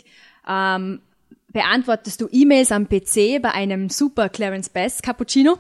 ähm, 0.49 1.01
beantwortest 1.53 2.21
du 2.21 2.29
E-Mails 2.31 2.73
am 2.73 2.89
PC 2.89 3.41
bei 3.41 3.53
einem 3.53 3.91
super 3.91 4.29
Clarence 4.29 4.71
Bass 4.71 5.03
Cappuccino. 5.03 5.59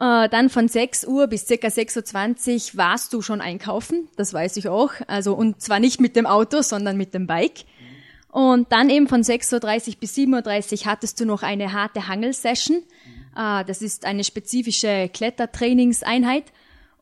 Äh, 0.00 0.30
dann 0.30 0.48
von 0.48 0.66
6 0.66 1.06
Uhr 1.06 1.26
bis 1.26 1.46
circa 1.46 1.68
6.20 1.68 2.72
Uhr 2.72 2.78
warst 2.78 3.12
du 3.12 3.20
schon 3.20 3.42
einkaufen, 3.42 4.08
das 4.16 4.32
weiß 4.32 4.56
ich 4.56 4.66
auch. 4.68 4.92
Also, 5.06 5.34
und 5.34 5.60
zwar 5.60 5.78
nicht 5.78 6.00
mit 6.00 6.16
dem 6.16 6.24
Auto, 6.24 6.62
sondern 6.62 6.96
mit 6.96 7.12
dem 7.12 7.26
Bike. 7.26 7.64
Und 8.32 8.72
dann 8.72 8.88
eben 8.88 9.08
von 9.08 9.22
6.30 9.22 9.88
Uhr 9.88 9.94
bis 10.00 10.16
7.30 10.16 10.72
Uhr 10.72 10.86
hattest 10.86 11.20
du 11.20 11.26
noch 11.26 11.42
eine 11.42 11.74
harte 11.74 12.08
Hangelsession. 12.08 12.78
Äh, 13.36 13.64
das 13.66 13.82
ist 13.82 14.06
eine 14.06 14.24
spezifische 14.24 15.10
Klettertrainingseinheit. 15.12 16.44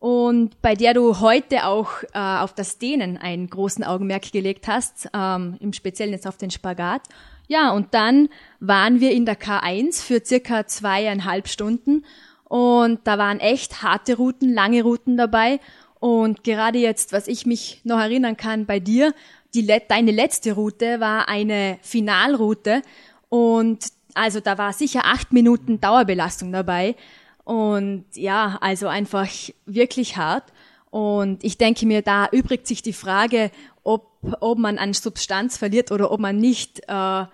und 0.01 0.61
bei 0.61 0.75
der 0.75 0.95
du 0.95 1.21
heute 1.21 1.67
auch 1.67 2.03
äh, 2.15 2.19
auf 2.19 2.53
das 2.53 2.79
Dehnen 2.79 3.17
einen 3.17 3.49
großen 3.49 3.85
Augenmerk 3.85 4.33
gelegt 4.33 4.67
hast, 4.67 5.09
ähm, 5.15 5.57
im 5.61 5.73
Speziellen 5.73 6.13
jetzt 6.13 6.27
auf 6.27 6.37
den 6.37 6.51
Spagat. 6.51 7.03
Ja, 7.49 7.71
und 7.71 7.95
dann 7.95 8.29
waren 8.61 9.01
wir 9.01 9.13
in 9.13 9.25
der 9.25 9.39
K1 9.39 10.03
für 10.03 10.25
circa 10.25 10.67
zweieinhalb 10.67 11.49
Stunden 11.49 12.05
und 12.49 13.01
da 13.05 13.19
waren 13.19 13.41
echt 13.41 13.83
harte 13.83 14.17
Routen, 14.17 14.53
lange 14.53 14.83
Routen 14.83 15.17
dabei. 15.17 15.61
Und 16.01 16.45
gerade 16.45 16.79
jetzt, 16.79 17.13
was 17.13 17.29
ich 17.29 17.45
mich 17.45 17.81
noch 17.85 17.99
erinnern 17.99 18.37
kann 18.37 18.67
bei 18.67 18.81
dir, 18.81 19.15
die, 19.55 19.67
deine 19.67 20.13
letzte 20.13 20.53
Route 20.53 21.01
war 21.01 21.29
eine 21.29 21.79
Finalroute. 21.83 22.83
Und 23.29 23.87
also 24.15 24.41
da 24.41 24.59
war 24.59 24.73
sicher 24.73 25.03
acht 25.05 25.33
Minuten 25.33 25.81
Dauerbelastung 25.81 26.53
dabei. 26.53 26.97
Und 27.45 28.05
ja, 28.15 28.59
also 28.61 28.89
einfach 28.89 29.29
wirklich 29.67 30.17
hart. 30.17 30.53
Und 30.91 31.45
ich 31.45 31.59
denke 31.59 31.87
mir, 31.87 32.03
da 32.03 32.29
übrigt 32.31 32.67
sich 32.67 32.83
die 32.83 32.93
Frage, 32.93 33.51
ob, 33.83 34.11
ob 34.41 34.59
man 34.59 34.79
an 34.79 34.95
Substanz 34.95 35.57
verliert 35.59 35.93
oder 35.93 36.11
ob 36.11 36.21
man 36.21 36.39
nicht, 36.39 36.81
äh, 36.89 37.25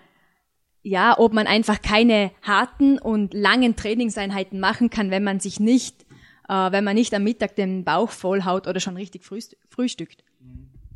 ja, 0.85 1.17
ob 1.17 1.33
man 1.33 1.47
einfach 1.47 1.81
keine 1.81 2.31
harten 2.43 2.99
und 2.99 3.33
langen 3.33 3.75
Trainingseinheiten 3.75 4.59
machen 4.59 4.91
kann, 4.91 5.09
wenn 5.09 5.23
man 5.23 5.39
sich 5.39 5.59
nicht, 5.59 6.05
äh, 6.47 6.71
wenn 6.71 6.83
man 6.83 6.93
nicht 6.93 7.11
am 7.15 7.23
Mittag 7.23 7.55
den 7.55 7.83
Bauch 7.83 8.11
vollhaut 8.11 8.67
oder 8.67 8.79
schon 8.79 8.95
richtig 8.95 9.23
frühstückt. 9.25 10.23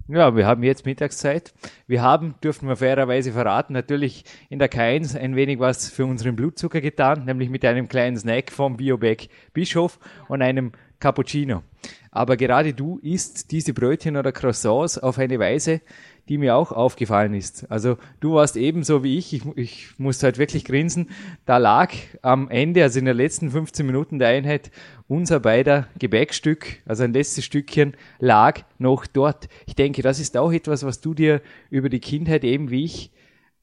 Ja, 0.07 0.35
wir 0.35 0.45
haben 0.45 0.63
jetzt 0.63 0.85
Mittagszeit. 0.85 1.53
Wir 1.87 2.03
haben, 2.03 2.35
dürfen 2.43 2.67
wir 2.67 2.75
fairerweise 2.75 3.31
verraten, 3.31 3.73
natürlich 3.73 4.25
in 4.49 4.59
der 4.59 4.71
K1 4.71 5.17
ein 5.17 5.35
wenig 5.35 5.59
was 5.59 5.89
für 5.89 6.05
unseren 6.05 6.35
Blutzucker 6.35 6.81
getan, 6.81 7.25
nämlich 7.25 7.49
mit 7.49 7.65
einem 7.65 7.87
kleinen 7.87 8.17
Snack 8.17 8.51
vom 8.51 8.77
Biobag 8.77 9.27
Bischof 9.53 9.99
und 10.27 10.43
einem 10.43 10.71
Cappuccino. 10.99 11.63
Aber 12.11 12.37
gerade 12.37 12.73
du 12.73 12.97
isst 12.99 13.51
diese 13.51 13.73
Brötchen 13.73 14.17
oder 14.17 14.31
Croissants 14.31 14.97
auf 14.97 15.17
eine 15.17 15.39
Weise, 15.39 15.81
die 16.29 16.37
mir 16.37 16.55
auch 16.55 16.71
aufgefallen 16.71 17.33
ist. 17.33 17.69
Also 17.71 17.97
du 18.19 18.35
warst 18.35 18.55
ebenso 18.55 19.03
wie 19.03 19.17
ich, 19.17 19.33
ich, 19.33 19.43
ich 19.55 19.87
musste 19.97 20.27
halt 20.27 20.37
wirklich 20.37 20.63
grinsen, 20.63 21.09
da 21.45 21.57
lag 21.57 21.91
am 22.21 22.49
Ende, 22.49 22.83
also 22.83 22.99
in 22.99 23.05
den 23.05 23.17
letzten 23.17 23.49
15 23.49 23.85
Minuten 23.85 24.19
der 24.19 24.29
Einheit, 24.29 24.69
unser 25.07 25.39
beider 25.39 25.87
Gebäckstück, 25.97 26.77
also 26.85 27.03
ein 27.03 27.13
letztes 27.13 27.45
Stückchen, 27.45 27.95
lag 28.19 28.61
noch 28.77 29.07
dort. 29.07 29.49
Ich 29.65 29.75
denke, 29.75 30.03
das 30.03 30.19
ist 30.19 30.37
auch 30.37 30.51
etwas, 30.51 30.83
was 30.83 31.01
du 31.01 31.15
dir 31.15 31.41
über 31.71 31.89
die 31.89 31.99
Kindheit 31.99 32.43
eben 32.43 32.69
wie 32.69 32.85
ich 32.85 33.11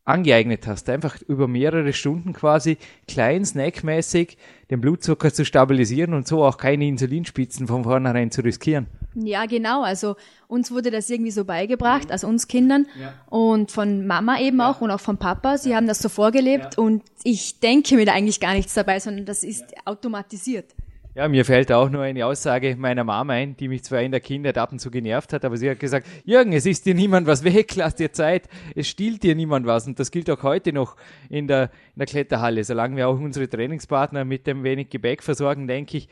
angeeignet 0.06 0.66
hast, 0.66 0.88
einfach 0.88 1.20
über 1.22 1.48
mehrere 1.48 1.92
Stunden 1.92 2.32
quasi 2.32 2.78
klein 3.06 3.44
snackmäßig 3.44 4.38
den 4.70 4.80
Blutzucker 4.80 5.32
zu 5.32 5.44
stabilisieren 5.44 6.14
und 6.14 6.26
so 6.26 6.44
auch 6.44 6.56
keine 6.56 6.86
Insulinspitzen 6.86 7.66
von 7.66 7.84
vornherein 7.84 8.30
zu 8.30 8.40
riskieren. 8.42 8.86
Ja, 9.14 9.46
genau. 9.46 9.82
Also 9.82 10.16
uns 10.46 10.70
wurde 10.70 10.90
das 10.90 11.10
irgendwie 11.10 11.30
so 11.30 11.44
beigebracht, 11.44 12.12
also 12.12 12.28
uns 12.28 12.48
Kindern 12.48 12.86
ja. 13.00 13.14
und 13.28 13.72
von 13.72 14.06
Mama 14.06 14.38
eben 14.40 14.58
ja. 14.58 14.70
auch 14.70 14.80
und 14.80 14.90
auch 14.90 15.00
von 15.00 15.18
Papa. 15.18 15.58
Sie 15.58 15.70
ja. 15.70 15.76
haben 15.76 15.86
das 15.86 15.98
so 15.98 16.08
vorgelebt 16.08 16.78
und 16.78 17.02
ich 17.24 17.58
denke 17.60 17.96
mir 17.96 18.06
da 18.06 18.12
eigentlich 18.12 18.40
gar 18.40 18.54
nichts 18.54 18.74
dabei, 18.74 19.00
sondern 19.00 19.24
das 19.24 19.42
ist 19.42 19.64
automatisiert. 19.84 20.74
Ja, 21.16 21.28
mir 21.28 21.46
fällt 21.46 21.72
auch 21.72 21.88
nur 21.88 22.02
eine 22.02 22.26
Aussage 22.26 22.76
meiner 22.76 23.02
Mama 23.02 23.32
ein, 23.32 23.56
die 23.56 23.68
mich 23.68 23.82
zwar 23.82 24.02
in 24.02 24.10
der 24.10 24.20
Kindheit 24.20 24.58
ab 24.58 24.70
und 24.70 24.80
zu 24.80 24.90
genervt 24.90 25.32
hat, 25.32 25.46
aber 25.46 25.56
sie 25.56 25.70
hat 25.70 25.80
gesagt, 25.80 26.06
Jürgen, 26.26 26.52
es 26.52 26.66
ist 26.66 26.84
dir 26.84 26.94
niemand 26.94 27.26
was 27.26 27.42
weg, 27.42 27.74
lass 27.74 27.94
dir 27.94 28.12
Zeit, 28.12 28.50
es 28.74 28.86
stiehlt 28.86 29.22
dir 29.22 29.34
niemand 29.34 29.64
was. 29.64 29.86
Und 29.86 29.98
das 29.98 30.10
gilt 30.10 30.28
auch 30.28 30.42
heute 30.42 30.74
noch 30.74 30.94
in 31.30 31.48
der, 31.48 31.70
in 31.94 32.00
der 32.00 32.06
Kletterhalle. 32.06 32.62
Solange 32.64 32.98
wir 32.98 33.08
auch 33.08 33.18
unsere 33.18 33.48
Trainingspartner 33.48 34.26
mit 34.26 34.46
dem 34.46 34.62
wenig 34.62 34.90
Gebäck 34.90 35.22
versorgen, 35.22 35.66
denke 35.66 35.96
ich, 35.96 36.10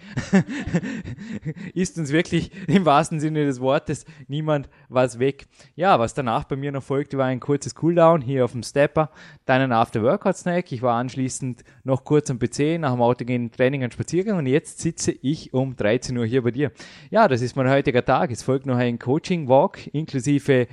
ist 1.75 1.99
uns 1.99 2.11
wirklich 2.11 2.51
im 2.67 2.87
wahrsten 2.87 3.21
Sinne 3.21 3.45
des 3.45 3.61
Wortes 3.61 4.07
niemand 4.27 4.71
was 4.89 5.19
weg. 5.19 5.45
Ja, 5.77 5.99
was 5.99 6.15
danach 6.15 6.45
bei 6.45 6.57
mir 6.57 6.73
noch 6.73 6.83
folgte, 6.83 7.19
war 7.19 7.27
ein 7.27 7.41
kurzes 7.41 7.75
Cooldown 7.75 8.23
hier 8.23 8.47
auf 8.47 8.53
dem 8.53 8.63
Stepper, 8.63 9.11
dann 9.45 9.61
ein 9.61 9.73
After-Workout-Snack. 9.73 10.73
Ich 10.73 10.81
war 10.81 10.95
anschließend 10.95 11.63
noch 11.83 12.05
kurz 12.05 12.31
am 12.31 12.39
PC, 12.39 12.79
nach 12.81 12.93
dem 12.93 13.03
Auto 13.03 13.27
gehen 13.27 13.53
Training 13.53 13.85
und 13.85 13.93
Spaziergang 13.93 14.39
und 14.39 14.47
jetzt 14.47 14.81
sitze 14.81 14.94
ich 15.23 15.53
um 15.53 15.77
13 15.77 16.17
Uhr 16.17 16.27
hier 16.27 16.43
bei 16.43 16.51
dir. 16.51 16.73
Ja, 17.11 17.29
das 17.29 17.43
ist 17.43 17.57
mein 17.57 17.69
heutiger 17.69 18.05
Tag. 18.05 18.31
Es 18.31 18.43
folgt 18.43 18.67
noch 18.67 18.77
ein 18.77 18.99
Coaching-Walk 18.99 19.89
inklusive 19.93 20.67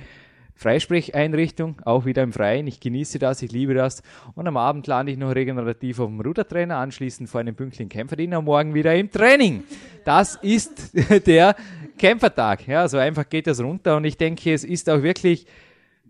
Freisprecheinrichtung, 0.54 1.82
auch 1.84 2.04
wieder 2.04 2.22
im 2.22 2.32
Freien. 2.32 2.66
Ich 2.66 2.78
genieße 2.78 3.18
das, 3.18 3.42
ich 3.42 3.50
liebe 3.50 3.74
das. 3.74 4.02
Und 4.34 4.46
am 4.46 4.56
Abend 4.56 4.86
lande 4.86 5.12
ich 5.12 5.18
noch 5.18 5.34
regenerativ 5.34 5.98
auf 5.98 6.08
dem 6.08 6.20
Rudertrainer, 6.20 6.76
anschließend 6.76 7.28
vor 7.28 7.40
einem 7.40 7.54
pünktlichen 7.54 7.88
Kämpferdiener 7.88 8.38
und 8.38 8.44
morgen 8.44 8.74
wieder 8.74 8.94
im 8.94 9.10
Training. 9.10 9.64
Das 10.04 10.36
ist 10.36 10.92
der 11.26 11.56
Kämpfertag. 11.98 12.66
Ja, 12.68 12.86
so 12.88 12.98
einfach 12.98 13.28
geht 13.28 13.46
das 13.46 13.60
runter 13.60 13.96
und 13.96 14.04
ich 14.04 14.16
denke, 14.16 14.52
es 14.52 14.62
ist 14.62 14.88
auch 14.88 15.02
wirklich, 15.02 15.46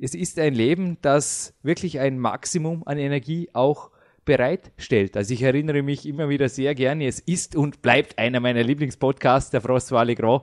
es 0.01 0.15
ist 0.15 0.39
ein 0.39 0.55
Leben, 0.55 0.99
das 1.01 1.55
wirklich 1.63 1.99
ein 2.01 2.19
Maximum 2.19 2.83
an 2.85 2.99
Energie 2.99 3.49
auch 3.53 3.92
bereitstellt. 4.25 5.17
Also 5.17 5.35
ich 5.35 5.43
erinnere 5.43 5.83
mich 5.83 6.07
immer 6.07 6.29
wieder 6.29 6.49
sehr 6.49 6.75
gerne, 6.75 7.07
es 7.07 7.19
ist 7.21 7.57
und 7.57 7.83
bleibt 7.83 8.19
einer 8.19 8.41
meiner 8.41 8.63
Lieblingspodcasts, 8.63 9.51
der 9.51 9.63
François 9.63 10.05
Legrand, 10.05 10.43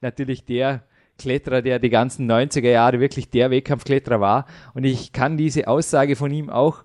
natürlich 0.00 0.44
der 0.44 0.84
Kletterer, 1.18 1.62
der 1.62 1.78
die 1.78 1.90
ganzen 1.90 2.30
90er 2.30 2.70
Jahre 2.70 2.98
wirklich 2.98 3.30
der 3.30 3.50
Wettkampfkletterer 3.50 4.20
war. 4.20 4.46
Und 4.74 4.84
ich 4.84 5.12
kann 5.12 5.36
diese 5.36 5.68
Aussage 5.68 6.16
von 6.16 6.32
ihm 6.32 6.48
auch 6.48 6.84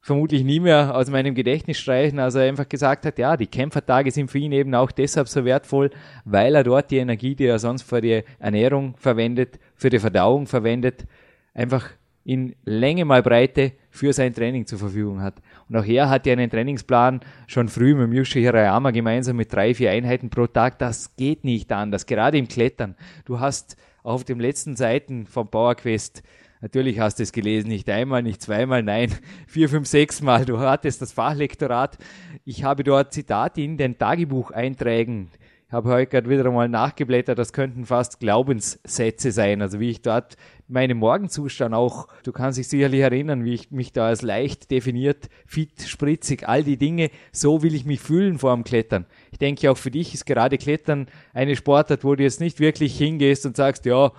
vermutlich 0.00 0.44
nie 0.44 0.60
mehr 0.60 0.94
aus 0.94 1.10
meinem 1.10 1.34
Gedächtnis 1.34 1.78
streichen, 1.78 2.20
als 2.20 2.36
er 2.36 2.48
einfach 2.48 2.68
gesagt 2.68 3.04
hat, 3.04 3.18
ja, 3.18 3.36
die 3.36 3.48
Kämpfertage 3.48 4.12
sind 4.12 4.30
für 4.30 4.38
ihn 4.38 4.52
eben 4.52 4.74
auch 4.74 4.92
deshalb 4.92 5.28
so 5.28 5.44
wertvoll, 5.44 5.90
weil 6.24 6.54
er 6.54 6.62
dort 6.62 6.92
die 6.92 6.98
Energie, 6.98 7.34
die 7.34 7.46
er 7.46 7.58
sonst 7.58 7.82
für 7.82 8.00
die 8.00 8.22
Ernährung 8.38 8.94
verwendet, 8.98 9.58
für 9.74 9.90
die 9.90 9.98
Verdauung 9.98 10.46
verwendet, 10.46 11.06
einfach 11.54 11.90
in 12.22 12.54
Länge 12.64 13.04
mal 13.04 13.22
Breite 13.22 13.72
für 13.90 14.12
sein 14.12 14.32
Training 14.32 14.64
zur 14.66 14.78
Verfügung 14.78 15.22
hat. 15.22 15.42
Und 15.68 15.76
auch 15.76 15.84
er 15.84 16.08
hat 16.08 16.26
ja 16.26 16.32
einen 16.32 16.50
Trainingsplan 16.50 17.20
schon 17.46 17.68
früh 17.68 17.94
mit 17.94 18.12
Yushi 18.12 18.40
Hirayama 18.40 18.90
gemeinsam 18.90 19.36
mit 19.36 19.52
drei, 19.52 19.74
vier 19.74 19.90
Einheiten 19.90 20.30
pro 20.30 20.46
Tag. 20.46 20.78
Das 20.78 21.16
geht 21.16 21.44
nicht 21.44 21.72
anders, 21.72 22.06
gerade 22.06 22.38
im 22.38 22.48
Klettern. 22.48 22.94
Du 23.24 23.40
hast 23.40 23.76
auf 24.02 24.24
den 24.24 24.38
letzten 24.38 24.76
Seiten 24.76 25.26
vom 25.26 25.48
PowerQuest 25.48 26.22
Natürlich 26.62 26.98
hast 27.00 27.18
du 27.18 27.22
es 27.22 27.32
gelesen, 27.32 27.68
nicht 27.68 27.88
einmal, 27.90 28.22
nicht 28.22 28.40
zweimal, 28.42 28.82
nein, 28.82 29.12
vier, 29.46 29.68
fünf, 29.68 29.86
sechs 29.86 30.22
Mal. 30.22 30.44
Du 30.44 30.58
hattest 30.58 31.02
das 31.02 31.12
Fachlektorat. 31.12 31.98
Ich 32.44 32.64
habe 32.64 32.82
dort 32.82 33.12
Zitate 33.12 33.60
in 33.60 33.76
den 33.76 33.98
Tagebucheinträgen 33.98 35.30
habe 35.76 35.90
heute 35.90 36.10
gerade 36.10 36.30
wieder 36.30 36.46
einmal 36.46 36.68
nachgeblättert, 36.68 37.38
das 37.38 37.52
könnten 37.52 37.84
fast 37.84 38.18
Glaubenssätze 38.18 39.30
sein. 39.30 39.60
Also 39.60 39.78
wie 39.78 39.90
ich 39.90 40.00
dort 40.00 40.36
meinen 40.68 40.96
Morgenzustand 40.96 41.74
auch, 41.74 42.08
du 42.24 42.32
kannst 42.32 42.58
dich 42.58 42.66
sicherlich 42.66 43.00
erinnern, 43.00 43.44
wie 43.44 43.52
ich 43.52 43.70
mich 43.70 43.92
da 43.92 44.06
als 44.06 44.22
leicht 44.22 44.70
definiert, 44.70 45.28
fit, 45.46 45.82
spritzig, 45.82 46.48
all 46.48 46.64
die 46.64 46.78
Dinge, 46.78 47.10
so 47.30 47.62
will 47.62 47.74
ich 47.74 47.84
mich 47.84 48.00
fühlen 48.00 48.38
vor 48.38 48.54
dem 48.54 48.64
Klettern. 48.64 49.04
Ich 49.32 49.38
denke 49.38 49.70
auch 49.70 49.76
für 49.76 49.90
dich 49.90 50.14
ist 50.14 50.24
gerade 50.24 50.56
Klettern 50.56 51.08
eine 51.34 51.54
Sportart, 51.54 52.04
wo 52.04 52.14
du 52.14 52.22
jetzt 52.22 52.40
nicht 52.40 52.58
wirklich 52.58 52.96
hingehst 52.96 53.44
und 53.44 53.56
sagst, 53.56 53.84
ja, 53.84 54.12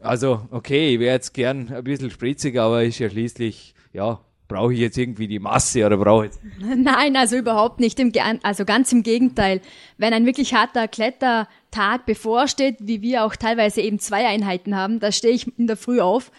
also 0.00 0.46
okay, 0.52 0.94
ich 0.94 1.00
wäre 1.00 1.14
jetzt 1.14 1.34
gern 1.34 1.72
ein 1.72 1.84
bisschen 1.84 2.10
spritzig, 2.10 2.56
aber 2.58 2.84
ist 2.84 3.00
ja 3.00 3.10
schließlich, 3.10 3.74
ja, 3.92 4.20
brauche 4.48 4.72
ich 4.72 4.80
jetzt 4.80 4.98
irgendwie 4.98 5.28
die 5.28 5.38
Masse 5.38 5.84
oder 5.84 5.96
brauche 5.96 6.26
ich 6.26 6.32
jetzt? 6.32 6.40
Nein, 6.76 7.16
also 7.16 7.36
überhaupt 7.36 7.80
nicht. 7.80 7.98
Im, 7.98 8.12
also 8.42 8.64
ganz 8.64 8.92
im 8.92 9.02
Gegenteil. 9.02 9.60
Wenn 9.98 10.12
ein 10.12 10.26
wirklich 10.26 10.54
harter 10.54 10.88
Klettertag 10.88 12.06
bevorsteht, 12.06 12.76
wie 12.80 13.02
wir 13.02 13.24
auch 13.24 13.36
teilweise 13.36 13.80
eben 13.80 13.98
zwei 13.98 14.26
Einheiten 14.26 14.76
haben, 14.76 15.00
da 15.00 15.12
stehe 15.12 15.34
ich 15.34 15.58
in 15.58 15.66
der 15.66 15.76
Früh 15.76 16.00
auf 16.00 16.30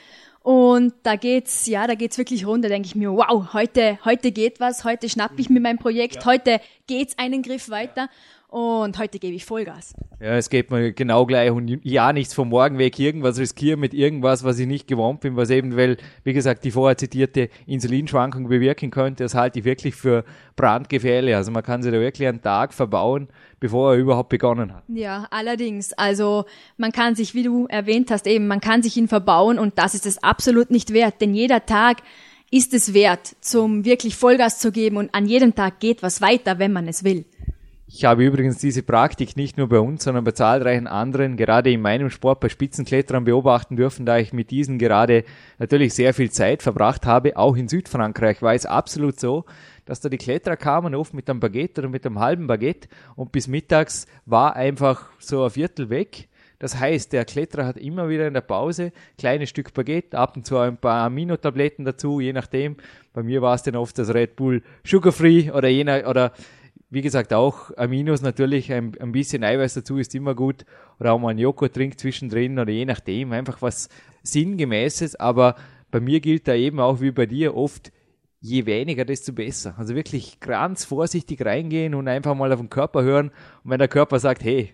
und 0.41 0.93
da 1.03 1.17
geht's, 1.17 1.67
ja, 1.67 1.87
da 1.87 1.95
geht's 1.95 2.17
wirklich 2.17 2.45
runter. 2.45 2.69
Denke 2.69 2.87
ich 2.87 2.95
mir, 2.95 3.11
wow, 3.11 3.53
heute, 3.53 3.99
heute 4.05 4.31
geht 4.31 4.59
was, 4.59 4.85
heute 4.85 5.09
schnapp 5.09 5.33
ich 5.37 5.49
mir 5.49 5.59
mein 5.59 5.77
Projekt, 5.77 6.15
ja. 6.17 6.25
heute 6.25 6.61
geht's 6.87 7.17
einen 7.17 7.41
Griff 7.41 7.69
weiter 7.69 8.09
und 8.47 8.97
heute 8.97 9.19
gebe 9.19 9.35
ich 9.35 9.45
Vollgas. 9.45 9.93
Ja, 10.21 10.35
es 10.37 10.49
geht 10.49 10.71
mir 10.71 10.93
genau 10.93 11.25
gleich 11.25 11.51
und 11.51 11.79
ja, 11.83 12.13
nichts 12.13 12.33
vom 12.33 12.49
Morgen 12.49 12.77
weg, 12.77 12.97
irgendwas 12.97 13.37
riskieren 13.37 13.79
mit 13.79 13.93
irgendwas, 13.93 14.43
was 14.43 14.57
ich 14.57 14.67
nicht 14.67 14.87
gewohnt 14.87 15.19
bin, 15.19 15.35
was 15.35 15.49
eventuell, 15.49 15.97
wie 16.23 16.33
gesagt, 16.33 16.63
die 16.63 16.71
vorher 16.71 16.97
zitierte 16.97 17.49
Insulinschwankung 17.65 18.47
bewirken 18.47 18.89
könnte, 18.89 19.23
das 19.23 19.35
halte 19.35 19.59
ich 19.59 19.65
wirklich 19.65 19.95
für 19.95 20.23
brandgefährlich. 20.55 21.35
Also 21.35 21.51
man 21.51 21.63
kann 21.63 21.83
sich 21.83 21.91
da 21.91 21.99
wirklich 21.99 22.27
einen 22.27 22.41
Tag 22.41 22.73
verbauen, 22.73 23.27
bevor 23.59 23.93
er 23.93 23.99
überhaupt 23.99 24.29
begonnen 24.29 24.73
hat. 24.73 24.83
Ja, 24.87 25.27
allerdings. 25.29 25.93
Also 25.93 26.45
man 26.77 26.91
kann 26.91 27.15
sich, 27.15 27.35
wie 27.35 27.43
du 27.43 27.67
erwähnt 27.67 28.11
hast, 28.11 28.27
eben, 28.27 28.47
man 28.47 28.61
kann 28.61 28.81
sich 28.81 28.95
ihn 28.95 29.09
verbauen 29.09 29.59
und 29.59 29.77
das 29.77 29.93
ist 29.93 30.05
es 30.05 30.23
absolut 30.23 30.71
nicht 30.71 30.93
wert, 30.93 31.15
denn 31.19 31.33
jeder 31.33 31.65
Tag 31.65 31.97
ist 32.49 32.73
es 32.73 32.93
wert, 32.93 33.35
zum 33.41 33.83
wirklich 33.83 34.15
Vollgas 34.15 34.59
zu 34.59 34.71
geben 34.71 34.95
und 34.95 35.13
an 35.13 35.25
jedem 35.25 35.53
Tag 35.53 35.81
geht 35.81 36.01
was 36.01 36.21
weiter, 36.21 36.59
wenn 36.59 36.71
man 36.71 36.87
es 36.87 37.03
will. 37.03 37.25
Ich 37.89 38.03
habe 38.03 38.25
übrigens 38.25 38.57
diese 38.57 38.83
Praktik 38.83 39.37
nicht 39.37 39.57
nur 39.57 39.69
bei 39.69 39.79
uns, 39.79 40.03
sondern 40.03 40.25
bei 40.25 40.31
zahlreichen 40.31 40.87
anderen, 40.87 41.37
gerade 41.37 41.71
in 41.71 41.79
meinem 41.79 42.09
Sport 42.09 42.41
bei 42.41 42.49
Spitzenkletterern 42.49 43.23
beobachten 43.23 43.77
dürfen, 43.77 44.05
da 44.05 44.17
ich 44.17 44.33
mit 44.33 44.51
diesen 44.51 44.77
gerade 44.77 45.23
natürlich 45.57 45.93
sehr 45.93 46.13
viel 46.13 46.29
Zeit 46.29 46.61
verbracht 46.61 47.05
habe. 47.05 47.37
Auch 47.37 47.55
in 47.55 47.69
Südfrankreich 47.69 48.41
war 48.41 48.53
es 48.53 48.65
absolut 48.65 49.21
so, 49.21 49.45
dass 49.85 50.01
da 50.01 50.09
die 50.09 50.17
Kletterer 50.17 50.57
kamen, 50.57 50.95
oft 50.95 51.13
mit 51.13 51.29
einem 51.29 51.39
Baguette 51.39 51.79
oder 51.79 51.89
mit 51.89 52.05
einem 52.05 52.19
halben 52.19 52.45
Baguette 52.45 52.89
und 53.15 53.31
bis 53.31 53.47
mittags 53.47 54.05
war 54.25 54.57
einfach 54.57 55.09
so 55.19 55.45
ein 55.45 55.49
Viertel 55.49 55.89
weg. 55.89 56.27
Das 56.59 56.79
heißt, 56.79 57.13
der 57.13 57.23
Kletterer 57.23 57.67
hat 57.67 57.77
immer 57.77 58.09
wieder 58.09 58.27
in 58.27 58.33
der 58.33 58.41
Pause 58.41 58.91
kleines 59.17 59.49
Stück 59.49 59.73
Baguette, 59.73 60.17
ab 60.17 60.35
und 60.35 60.45
zu 60.45 60.57
ein 60.57 60.75
paar 60.75 61.05
Aminotabletten 61.05 61.85
dazu, 61.85 62.19
je 62.19 62.33
nachdem. 62.33 62.75
Bei 63.13 63.23
mir 63.23 63.41
war 63.41 63.55
es 63.55 63.63
dann 63.63 63.75
oft 63.75 63.97
das 63.97 64.13
Red 64.13 64.35
Bull 64.35 64.61
Sugar 64.83 65.13
Free 65.13 65.51
oder 65.51 65.69
je 65.69 65.83
nach, 65.83 66.05
oder 66.05 66.33
wie 66.89 67.01
gesagt, 67.01 67.33
auch 67.33 67.75
Aminos 67.77 68.21
natürlich, 68.21 68.71
ein, 68.71 68.93
ein 68.99 69.11
bisschen 69.11 69.43
Eiweiß 69.43 69.73
dazu 69.75 69.97
ist 69.97 70.15
immer 70.15 70.35
gut. 70.35 70.65
Oder 70.99 71.13
auch 71.13 71.19
mal 71.19 71.29
ein 71.29 71.37
Joghurt 71.37 71.73
trinkt 71.73 71.99
zwischendrin 71.99 72.57
oder 72.59 72.71
je 72.71 72.85
nachdem, 72.85 73.31
einfach 73.31 73.61
was 73.61 73.89
Sinngemäßes. 74.23 75.15
Aber 75.15 75.55
bei 75.91 75.99
mir 75.99 76.19
gilt 76.19 76.47
da 76.47 76.55
eben 76.55 76.79
auch 76.79 77.01
wie 77.01 77.11
bei 77.11 77.25
dir 77.25 77.55
oft, 77.55 77.91
je 78.39 78.65
weniger, 78.65 79.05
desto 79.05 79.33
besser. 79.33 79.75
Also 79.77 79.95
wirklich 79.95 80.39
ganz 80.39 80.85
vorsichtig 80.85 81.43
reingehen 81.43 81.95
und 81.95 82.07
einfach 82.07 82.35
mal 82.35 82.51
auf 82.51 82.59
den 82.59 82.69
Körper 82.69 83.03
hören. 83.03 83.31
Und 83.63 83.71
wenn 83.71 83.79
der 83.79 83.87
Körper 83.87 84.19
sagt, 84.19 84.43
hey, 84.43 84.73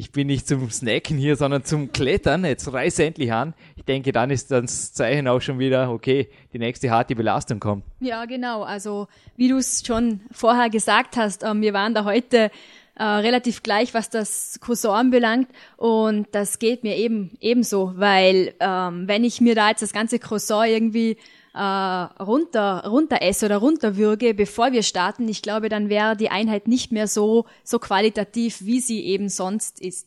ich 0.00 0.12
bin 0.12 0.28
nicht 0.28 0.48
zum 0.48 0.70
Snacken 0.70 1.18
hier, 1.18 1.36
sondern 1.36 1.62
zum 1.62 1.92
Klettern. 1.92 2.42
Jetzt 2.46 2.72
reiß 2.72 3.00
endlich 3.00 3.30
an. 3.34 3.52
Ich 3.76 3.84
denke, 3.84 4.12
dann 4.12 4.30
ist 4.30 4.50
das 4.50 4.94
Zeichen 4.94 5.28
auch 5.28 5.40
schon 5.40 5.58
wieder, 5.58 5.90
okay, 5.90 6.30
die 6.54 6.58
nächste 6.58 6.90
harte 6.90 7.14
Belastung 7.14 7.60
kommt. 7.60 7.84
Ja, 8.00 8.24
genau. 8.24 8.62
Also, 8.62 9.08
wie 9.36 9.48
du 9.48 9.58
es 9.58 9.84
schon 9.86 10.20
vorher 10.30 10.70
gesagt 10.70 11.18
hast, 11.18 11.42
ähm, 11.42 11.60
wir 11.60 11.74
waren 11.74 11.92
da 11.92 12.06
heute 12.06 12.50
äh, 12.94 13.04
relativ 13.04 13.62
gleich, 13.62 13.92
was 13.92 14.08
das 14.08 14.58
Cousin 14.62 14.90
anbelangt. 14.90 15.48
Und 15.76 16.28
das 16.32 16.58
geht 16.58 16.82
mir 16.82 16.96
eben 16.96 17.36
ebenso, 17.38 17.92
weil 17.96 18.54
ähm, 18.58 19.06
wenn 19.06 19.22
ich 19.22 19.42
mir 19.42 19.54
da 19.54 19.68
jetzt 19.68 19.82
das 19.82 19.92
ganze 19.92 20.18
Croissant 20.18 20.66
irgendwie 20.66 21.18
äh, 21.54 21.58
runter, 21.58 22.84
runter 22.86 23.22
esse 23.22 23.46
oder 23.46 23.58
runterwürge, 23.58 24.34
bevor 24.34 24.72
wir 24.72 24.82
starten, 24.82 25.28
ich 25.28 25.42
glaube, 25.42 25.68
dann 25.68 25.88
wäre 25.88 26.16
die 26.16 26.30
Einheit 26.30 26.68
nicht 26.68 26.92
mehr 26.92 27.06
so, 27.06 27.46
so 27.64 27.78
qualitativ, 27.78 28.64
wie 28.64 28.80
sie 28.80 29.04
eben 29.04 29.28
sonst 29.28 29.80
ist. 29.80 30.06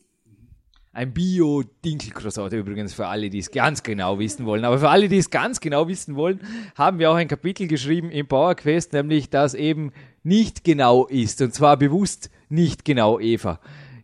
Ein 0.96 1.12
Bio-Dinkelcroissant 1.12 2.54
übrigens 2.54 2.94
für 2.94 3.08
alle, 3.08 3.32
die 3.32 3.40
es 3.40 3.50
ganz 3.50 3.82
genau 3.82 4.20
wissen 4.20 4.46
wollen. 4.46 4.64
Aber 4.64 4.78
für 4.78 4.90
alle, 4.90 5.10
die 5.10 5.18
es 5.18 5.32
ganz 5.32 5.60
genau 5.60 5.88
wissen 5.88 6.16
wollen, 6.16 6.40
haben 6.76 7.00
wir 7.00 7.10
auch 7.10 7.16
ein 7.16 7.28
Kapitel 7.28 7.68
geschrieben 7.68 8.12
im 8.12 8.28
PowerQuest, 8.28 8.94
nämlich 8.94 9.32
das 9.32 9.56
eben 9.56 9.92
nicht 10.22 10.64
genau 10.64 11.08
ist. 11.08 11.42
Und 11.42 11.52
zwar 11.56 11.78
bewusst 11.78 12.30
nicht 12.48 12.86
genau, 12.86 13.20
Eva. 13.20 13.60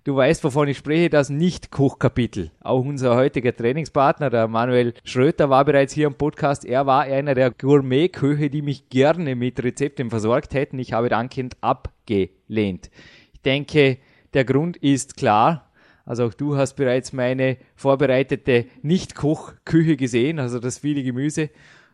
Du 0.10 0.16
weißt, 0.16 0.44
wovon 0.44 0.68
ich 0.68 0.80
spreche, 0.80 1.08
das 1.08 1.30
Nicht-Kochkapitel. 1.30 2.50
Auch 2.62 2.84
unser 2.84 3.16
heutiger 3.16 3.56
Trainingspartner, 3.56 4.32
der 4.32 4.48
Manuel 4.48 4.96
Schröter, 5.04 5.52
war 5.52 5.64
bereits 5.64 5.94
hier 5.94 6.08
im 6.08 6.16
Podcast. 6.16 6.66
Er 6.66 6.88
war 6.88 7.04
einer 7.04 7.36
der 7.36 7.52
Gourmet-Köche, 7.52 8.50
die 8.50 8.64
mich 8.64 8.90
gerne 8.90 9.36
mit 9.36 9.64
Rezepten 9.64 10.10
versorgt 10.10 10.56
hätten. 10.56 10.80
Ich 10.80 10.94
habe 10.94 11.10
dankend 11.10 11.58
abgelehnt. 11.62 12.90
Ich 13.34 13.42
denke, 13.42 14.00
der 14.34 14.46
Grund 14.46 14.78
ist 14.78 15.16
klar. 15.16 15.70
Also 16.06 16.26
auch 16.26 16.34
du 16.34 16.58
hast 16.58 16.74
bereits 16.74 17.14
meine 17.14 17.58
vorbereitete 17.76 18.66
Nicht-Koch-Küche 18.82 19.96
gesehen, 19.96 20.40
also 20.40 20.58
das 20.58 20.80
viele 20.80 21.04
Gemüse, 21.04 21.52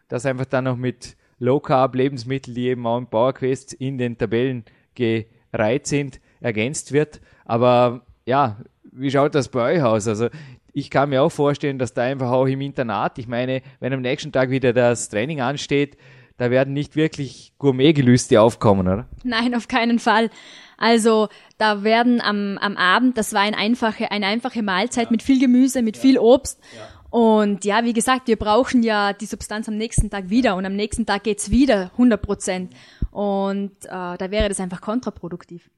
das 0.08 0.26
einfach 0.26 0.46
dann 0.46 0.64
noch 0.64 0.78
mit 0.78 1.18
Low-Carb-Lebensmitteln, 1.40 2.56
die 2.56 2.68
eben 2.68 2.88
auch 2.88 2.98
im 2.98 3.08
PowerQuest 3.08 3.74
in 3.74 3.98
den 3.98 4.18
Tabellen 4.18 4.64
gereiht 4.94 5.86
sind, 5.86 6.22
ergänzt 6.42 6.92
wird. 6.92 7.22
Aber 7.46 8.02
ja, 8.26 8.58
wie 8.84 9.12
schaut 9.12 9.36
das 9.36 9.50
bei 9.50 9.76
euch 9.76 9.84
aus? 9.84 10.08
Also 10.08 10.30
ich 10.74 10.90
kann 10.90 11.10
mir 11.10 11.24
auch 11.24 11.32
vorstellen, 11.32 11.80
dass 11.80 11.94
da 11.94 12.04
einfach 12.04 12.32
auch 12.32 12.46
im 12.46 12.62
Internat, 12.62 13.18
ich 13.18 13.28
meine, 13.28 13.62
wenn 13.80 13.94
am 13.94 14.02
nächsten 14.02 14.32
Tag 14.32 14.50
wieder 14.50 14.74
das 14.74 15.10
Training 15.10 15.42
ansteht, 15.42 15.98
da 16.38 16.52
werden 16.52 16.74
nicht 16.74 16.96
wirklich 16.96 17.54
Gourmetgelüste 17.60 18.42
aufkommen, 18.42 18.88
oder? 18.88 19.08
Nein, 19.24 19.56
auf 19.56 19.70
keinen 19.70 20.00
Fall. 20.00 20.30
Also 20.78 21.30
da 21.58 21.84
werden 21.84 22.20
am, 22.20 22.58
am 22.58 22.76
Abend, 22.76 23.18
das 23.18 23.32
war 23.34 23.42
eine 23.42 23.58
einfache, 23.58 24.12
eine 24.12 24.28
einfache 24.28 24.62
Mahlzeit 24.62 25.06
ja. 25.06 25.12
mit 25.12 25.24
viel 25.24 25.40
Gemüse, 25.40 25.82
mit 25.82 25.96
ja. 25.96 26.02
viel 26.02 26.20
Obst. 26.20 26.60
Ja. 26.76 26.82
Und 27.10 27.64
ja, 27.64 27.86
wie 27.86 27.94
gesagt, 27.94 28.28
wir 28.28 28.36
brauchen 28.36 28.84
ja 28.84 29.14
die 29.14 29.26
Substanz 29.26 29.70
am 29.70 29.78
nächsten 29.78 30.10
Tag 30.10 30.30
wieder 30.30 30.58
und 30.58 30.66
am 30.66 30.76
nächsten 30.76 31.06
Tag 31.06 31.24
geht's 31.24 31.50
wieder 31.50 31.92
100 31.94 32.22
Prozent. 32.22 32.74
Und 33.12 33.72
äh, 33.86 34.18
da 34.18 34.28
wäre 34.30 34.50
das 34.50 34.60
einfach 34.60 34.82
kontraproduktiv. 34.82 35.70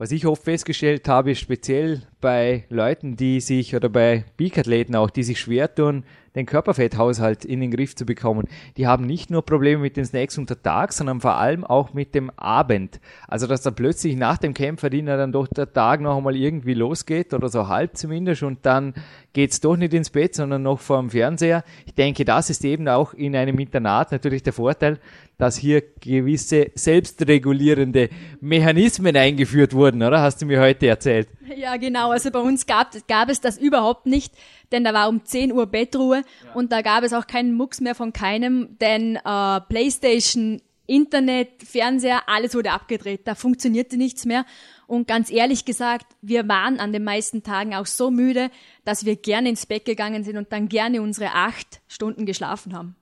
Was 0.00 0.12
ich 0.12 0.24
oft 0.26 0.44
festgestellt 0.44 1.06
habe, 1.08 1.34
speziell 1.34 2.00
bei 2.22 2.64
Leuten, 2.70 3.16
die 3.16 3.38
sich 3.38 3.76
oder 3.76 3.90
bei 3.90 4.24
Peak-Athleten 4.38 4.96
auch, 4.96 5.10
die 5.10 5.22
sich 5.22 5.38
schwer 5.38 5.74
tun, 5.74 6.04
den 6.34 6.46
Körperfetthaushalt 6.46 7.44
in 7.44 7.60
den 7.60 7.70
Griff 7.70 7.94
zu 7.94 8.06
bekommen. 8.06 8.46
Die 8.78 8.86
haben 8.86 9.04
nicht 9.04 9.30
nur 9.30 9.44
Probleme 9.44 9.82
mit 9.82 9.98
den 9.98 10.06
Snacks 10.06 10.38
unter 10.38 10.62
Tag, 10.62 10.94
sondern 10.94 11.20
vor 11.20 11.34
allem 11.34 11.64
auch 11.64 11.92
mit 11.92 12.14
dem 12.14 12.30
Abend. 12.30 12.98
Also, 13.28 13.46
dass 13.46 13.60
dann 13.60 13.74
plötzlich 13.74 14.16
nach 14.16 14.38
dem 14.38 14.54
Kämpferdiener 14.54 15.18
dann 15.18 15.32
doch 15.32 15.48
der 15.48 15.70
Tag 15.70 16.00
noch 16.00 16.16
einmal 16.16 16.34
irgendwie 16.34 16.72
losgeht 16.72 17.34
oder 17.34 17.50
so 17.50 17.68
halb 17.68 17.98
zumindest 17.98 18.42
und 18.42 18.64
dann 18.64 18.94
geht's 19.34 19.60
doch 19.60 19.76
nicht 19.76 19.92
ins 19.92 20.08
Bett, 20.08 20.34
sondern 20.34 20.62
noch 20.62 20.80
vor 20.80 20.98
dem 20.98 21.10
Fernseher. 21.10 21.62
Ich 21.84 21.94
denke, 21.94 22.24
das 22.24 22.48
ist 22.48 22.64
eben 22.64 22.88
auch 22.88 23.12
in 23.12 23.36
einem 23.36 23.58
Internat 23.58 24.12
natürlich 24.12 24.42
der 24.42 24.54
Vorteil, 24.54 24.98
dass 25.40 25.56
hier 25.56 25.82
gewisse 26.00 26.70
selbstregulierende 26.74 28.10
Mechanismen 28.40 29.16
eingeführt 29.16 29.72
wurden, 29.72 30.02
oder? 30.02 30.20
Hast 30.20 30.42
du 30.42 30.46
mir 30.46 30.60
heute 30.60 30.86
erzählt? 30.86 31.28
Ja, 31.56 31.76
genau. 31.76 32.10
Also 32.10 32.30
bei 32.30 32.40
uns 32.40 32.66
gab, 32.66 32.92
gab 33.08 33.30
es 33.30 33.40
das 33.40 33.58
überhaupt 33.58 34.06
nicht, 34.06 34.34
denn 34.70 34.84
da 34.84 34.92
war 34.92 35.08
um 35.08 35.24
10 35.24 35.52
Uhr 35.52 35.66
Bettruhe 35.66 36.22
ja. 36.44 36.52
und 36.52 36.72
da 36.72 36.82
gab 36.82 37.04
es 37.04 37.12
auch 37.12 37.26
keinen 37.26 37.54
Mucks 37.54 37.80
mehr 37.80 37.94
von 37.94 38.12
keinem, 38.12 38.76
denn 38.80 39.16
äh, 39.16 39.60
Playstation, 39.68 40.60
Internet, 40.86 41.62
Fernseher, 41.64 42.28
alles 42.28 42.54
wurde 42.54 42.72
abgedreht. 42.72 43.20
Da 43.24 43.34
funktionierte 43.34 43.96
nichts 43.96 44.26
mehr. 44.26 44.44
Und 44.88 45.06
ganz 45.06 45.30
ehrlich 45.30 45.64
gesagt, 45.64 46.06
wir 46.20 46.48
waren 46.48 46.80
an 46.80 46.92
den 46.92 47.04
meisten 47.04 47.44
Tagen 47.44 47.76
auch 47.76 47.86
so 47.86 48.10
müde, 48.10 48.50
dass 48.84 49.04
wir 49.04 49.14
gerne 49.14 49.50
ins 49.50 49.66
Bett 49.66 49.84
gegangen 49.84 50.24
sind 50.24 50.36
und 50.36 50.52
dann 50.52 50.68
gerne 50.68 51.00
unsere 51.00 51.30
acht 51.32 51.80
Stunden 51.86 52.26
geschlafen 52.26 52.74
haben. 52.74 52.96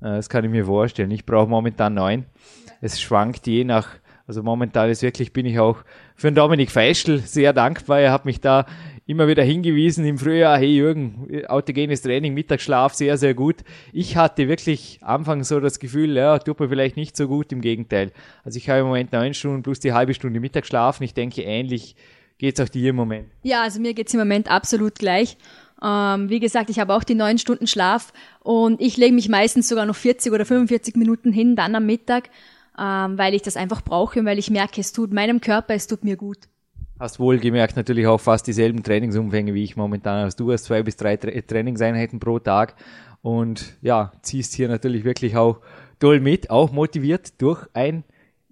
Das 0.00 0.28
kann 0.28 0.44
ich 0.44 0.50
mir 0.50 0.66
vorstellen. 0.66 1.10
Ich 1.10 1.26
brauche 1.26 1.48
momentan 1.48 1.94
neun. 1.94 2.26
Es 2.80 3.00
schwankt 3.00 3.46
je 3.46 3.64
nach 3.64 3.88
also 4.28 4.42
momentan 4.42 4.90
ist 4.90 5.02
wirklich, 5.02 5.32
bin 5.32 5.46
ich 5.46 5.58
auch 5.58 5.78
für 6.14 6.30
den 6.30 6.34
Dominik 6.34 6.70
Feischl 6.70 7.20
sehr 7.20 7.54
dankbar. 7.54 8.00
Er 8.00 8.12
hat 8.12 8.26
mich 8.26 8.42
da 8.42 8.66
immer 9.06 9.26
wieder 9.26 9.42
hingewiesen 9.42 10.04
im 10.04 10.18
Frühjahr, 10.18 10.58
hey 10.58 10.76
Jürgen, 10.76 11.46
autogenes 11.48 12.02
Training, 12.02 12.34
Mittagsschlaf, 12.34 12.92
sehr, 12.92 13.16
sehr 13.16 13.32
gut. 13.32 13.56
Ich 13.90 14.18
hatte 14.18 14.46
wirklich 14.46 14.98
Anfang 15.00 15.44
so 15.44 15.60
das 15.60 15.78
Gefühl, 15.78 16.14
ja, 16.14 16.38
tut 16.38 16.60
mir 16.60 16.68
vielleicht 16.68 16.96
nicht 16.96 17.16
so 17.16 17.26
gut, 17.26 17.50
im 17.52 17.62
Gegenteil. 17.62 18.12
Also 18.44 18.58
ich 18.58 18.68
habe 18.68 18.80
im 18.80 18.86
Moment 18.86 19.12
neun 19.12 19.32
Stunden 19.32 19.62
plus 19.62 19.80
die 19.80 19.94
halbe 19.94 20.12
Stunde 20.12 20.40
Mittagsschlafen. 20.40 21.04
Ich 21.04 21.14
denke, 21.14 21.40
ähnlich 21.42 21.96
geht's 22.36 22.60
auch 22.60 22.68
dir 22.68 22.90
im 22.90 22.96
Moment. 22.96 23.28
Ja, 23.44 23.62
also 23.62 23.80
mir 23.80 23.94
geht's 23.94 24.12
im 24.12 24.20
Moment 24.20 24.50
absolut 24.50 24.96
gleich. 24.96 25.38
Ähm, 25.82 26.28
wie 26.28 26.40
gesagt, 26.40 26.70
ich 26.70 26.78
habe 26.78 26.94
auch 26.94 27.04
die 27.04 27.14
neun 27.14 27.38
Stunden 27.38 27.66
Schlaf 27.66 28.12
und 28.48 28.80
ich 28.80 28.96
lege 28.96 29.14
mich 29.14 29.28
meistens 29.28 29.68
sogar 29.68 29.84
noch 29.84 29.96
40 29.96 30.32
oder 30.32 30.46
45 30.46 30.96
Minuten 30.96 31.32
hin, 31.32 31.54
dann 31.54 31.74
am 31.74 31.84
Mittag 31.84 32.30
ähm, 32.78 33.18
weil 33.18 33.34
ich 33.34 33.42
das 33.42 33.56
einfach 33.56 33.82
brauche 33.82 34.20
und 34.20 34.26
weil 34.26 34.38
ich 34.38 34.50
merke, 34.50 34.80
es 34.80 34.92
tut 34.92 35.12
meinem 35.12 35.40
Körper, 35.40 35.74
es 35.74 35.86
tut 35.86 36.04
mir 36.04 36.16
gut. 36.16 36.38
Hast 37.00 37.18
wohlgemerkt 37.18 37.76
natürlich 37.76 38.06
auch 38.06 38.18
fast 38.18 38.46
dieselben 38.46 38.82
Trainingsumfänge 38.82 39.54
wie 39.54 39.64
ich 39.64 39.76
momentan. 39.76 40.24
Also 40.24 40.38
du 40.38 40.52
hast 40.52 40.64
zwei 40.64 40.82
bis 40.82 40.96
drei 40.96 41.16
Tra 41.16 41.30
Trainingseinheiten 41.30 42.20
pro 42.20 42.38
Tag 42.38 42.74
und 43.20 43.76
ja, 43.82 44.12
ziehst 44.22 44.54
hier 44.54 44.68
natürlich 44.68 45.04
wirklich 45.04 45.36
auch 45.36 45.60
toll 45.98 46.20
mit, 46.20 46.50
auch 46.50 46.70
motiviert 46.72 47.40
durch 47.40 47.66
ein 47.74 48.04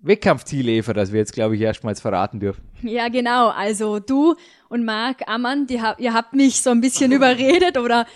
Wettkampfziel, 0.02 0.68
Eva, 0.68 0.92
das 0.92 1.12
wir 1.12 1.20
jetzt, 1.20 1.32
glaube 1.32 1.56
ich, 1.56 1.60
erstmals 1.60 2.00
verraten 2.00 2.38
dürfen. 2.38 2.62
Ja, 2.82 3.08
genau. 3.08 3.48
Also 3.48 3.98
du 3.98 4.36
und 4.68 4.84
Marc 4.84 5.28
Ammann, 5.28 5.66
die, 5.66 5.80
ihr 5.98 6.14
habt 6.14 6.32
mich 6.32 6.62
so 6.62 6.70
ein 6.70 6.80
bisschen 6.80 7.12
überredet 7.12 7.78
oder 7.78 8.06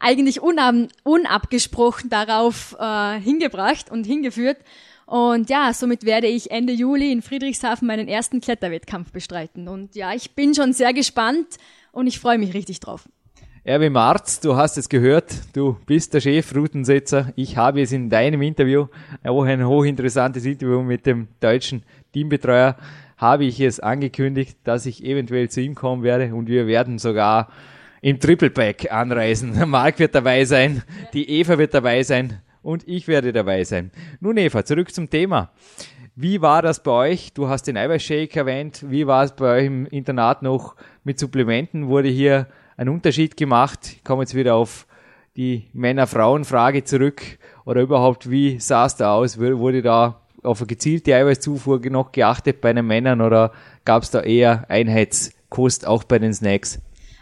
eigentlich 0.00 0.40
unab 0.40 0.74
unabgesprochen 1.04 2.10
darauf 2.10 2.76
äh, 2.80 3.20
hingebracht 3.20 3.90
und 3.90 4.04
hingeführt. 4.04 4.58
Und 5.06 5.50
ja, 5.50 5.72
somit 5.72 6.04
werde 6.04 6.26
ich 6.26 6.50
Ende 6.50 6.72
Juli 6.72 7.12
in 7.12 7.22
Friedrichshafen 7.22 7.86
meinen 7.86 8.08
ersten 8.08 8.40
Kletterwettkampf 8.40 9.12
bestreiten. 9.12 9.68
Und 9.68 9.94
ja, 9.96 10.14
ich 10.14 10.32
bin 10.36 10.54
schon 10.54 10.72
sehr 10.72 10.92
gespannt 10.92 11.46
und 11.92 12.06
ich 12.06 12.18
freue 12.18 12.38
mich 12.38 12.54
richtig 12.54 12.80
drauf. 12.80 13.08
Erwin 13.62 13.92
Marz, 13.92 14.40
du 14.40 14.56
hast 14.56 14.78
es 14.78 14.88
gehört, 14.88 15.34
du 15.52 15.76
bist 15.84 16.14
der 16.14 16.20
Chefroutensetzer. 16.20 17.32
Ich 17.36 17.58
habe 17.58 17.82
es 17.82 17.92
in 17.92 18.08
deinem 18.08 18.40
Interview, 18.40 18.86
auch 19.22 19.44
ein 19.44 19.66
hochinteressantes 19.66 20.46
Interview 20.46 20.80
mit 20.80 21.04
dem 21.04 21.28
deutschen 21.40 21.82
Teambetreuer, 22.12 22.76
habe 23.18 23.44
ich 23.44 23.60
es 23.60 23.78
angekündigt, 23.78 24.56
dass 24.64 24.86
ich 24.86 25.04
eventuell 25.04 25.50
zu 25.50 25.60
ihm 25.60 25.74
kommen 25.74 26.02
werde 26.02 26.34
und 26.34 26.48
wir 26.48 26.66
werden 26.66 26.98
sogar 26.98 27.48
im 28.00 28.18
Triplepack 28.18 28.90
anreisen. 28.92 29.56
Marc 29.68 29.98
wird 29.98 30.14
dabei 30.14 30.44
sein, 30.44 30.82
die 31.12 31.28
Eva 31.28 31.58
wird 31.58 31.74
dabei 31.74 32.02
sein 32.02 32.40
und 32.62 32.86
ich 32.86 33.08
werde 33.08 33.32
dabei 33.32 33.64
sein. 33.64 33.90
Nun 34.20 34.36
Eva, 34.36 34.64
zurück 34.64 34.92
zum 34.92 35.08
Thema. 35.10 35.50
Wie 36.16 36.42
war 36.42 36.60
das 36.60 36.82
bei 36.82 36.90
euch? 36.90 37.32
Du 37.32 37.48
hast 37.48 37.62
den 37.62 37.76
Eiweißshake 37.76 38.40
erwähnt. 38.40 38.84
Wie 38.88 39.06
war 39.06 39.24
es 39.24 39.32
bei 39.32 39.58
euch 39.58 39.66
im 39.66 39.86
Internat 39.86 40.42
noch 40.42 40.76
mit 41.04 41.18
Supplementen? 41.18 41.88
Wurde 41.88 42.08
hier 42.08 42.46
ein 42.76 42.88
Unterschied 42.88 43.36
gemacht? 43.36 43.80
Ich 43.96 44.04
komme 44.04 44.22
jetzt 44.22 44.34
wieder 44.34 44.54
auf 44.54 44.86
die 45.36 45.68
Männer-Frauen-Frage 45.72 46.84
zurück. 46.84 47.22
Oder 47.64 47.82
überhaupt, 47.82 48.28
wie 48.28 48.58
sah 48.58 48.86
es 48.86 48.96
da 48.96 49.14
aus? 49.14 49.38
Wurde 49.38 49.82
da 49.82 50.20
auf 50.42 50.60
eine 50.60 50.66
gezielte 50.66 51.14
Eiweißzufuhr 51.14 51.80
noch 51.90 52.12
geachtet 52.12 52.60
bei 52.60 52.72
den 52.72 52.86
Männern 52.86 53.20
oder 53.20 53.52
gab 53.84 54.02
es 54.02 54.10
da 54.10 54.20
eher 54.20 54.68
Einheitskost 54.68 55.86
auch 55.86 56.04
bei 56.04 56.18
den 56.18 56.34
Snacks? 56.34 56.80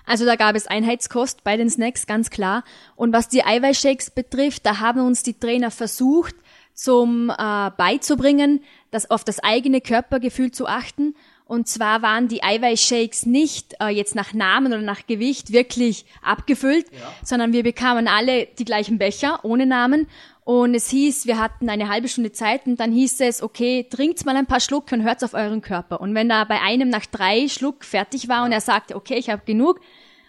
Also 0.08 0.24
da 0.24 0.36
gab 0.36 0.56
es 0.56 0.66
Einheitskost 0.66 1.44
bei 1.44 1.56
den 1.56 1.68
Snacks, 1.68 2.06
ganz 2.06 2.30
klar. 2.30 2.64
Und 2.96 3.12
was 3.12 3.28
die 3.28 3.44
Eiweißshakes 3.44 4.10
betrifft, 4.10 4.64
da 4.64 4.80
haben 4.80 5.00
uns 5.00 5.22
die 5.22 5.38
Trainer 5.38 5.70
versucht, 5.70 6.34
zum 6.72 7.28
äh, 7.30 7.70
beizubringen, 7.76 8.62
das 8.90 9.10
auf 9.10 9.24
das 9.24 9.40
eigene 9.40 9.80
Körpergefühl 9.80 10.52
zu 10.52 10.66
achten. 10.66 11.14
Und 11.44 11.66
zwar 11.66 12.02
waren 12.02 12.28
die 12.28 12.42
Eiweißshakes 12.42 13.26
nicht 13.26 13.74
äh, 13.80 13.88
jetzt 13.88 14.14
nach 14.14 14.32
Namen 14.32 14.72
oder 14.72 14.82
nach 14.82 15.06
Gewicht 15.06 15.52
wirklich 15.52 16.04
abgefüllt, 16.22 16.86
ja. 16.92 16.98
sondern 17.24 17.52
wir 17.52 17.62
bekamen 17.62 18.06
alle 18.06 18.46
die 18.46 18.64
gleichen 18.64 18.98
Becher 18.98 19.40
ohne 19.44 19.66
Namen. 19.66 20.06
Und 20.48 20.74
es 20.74 20.88
hieß, 20.88 21.26
wir 21.26 21.38
hatten 21.38 21.68
eine 21.68 21.90
halbe 21.90 22.08
Stunde 22.08 22.32
Zeit 22.32 22.64
und 22.64 22.80
dann 22.80 22.90
hieß 22.90 23.20
es, 23.20 23.42
okay, 23.42 23.86
trinkt 23.90 24.24
mal 24.24 24.34
ein 24.34 24.46
paar 24.46 24.60
Schluck 24.60 24.90
und 24.92 25.02
hört 25.02 25.22
auf 25.22 25.34
euren 25.34 25.60
Körper. 25.60 26.00
Und 26.00 26.14
wenn 26.14 26.30
da 26.30 26.44
bei 26.44 26.62
einem 26.62 26.88
nach 26.88 27.04
drei 27.04 27.48
Schluck 27.48 27.84
fertig 27.84 28.30
war 28.30 28.46
und 28.46 28.52
er 28.52 28.62
sagte, 28.62 28.96
okay, 28.96 29.16
ich 29.16 29.28
habe 29.28 29.42
genug, 29.44 29.78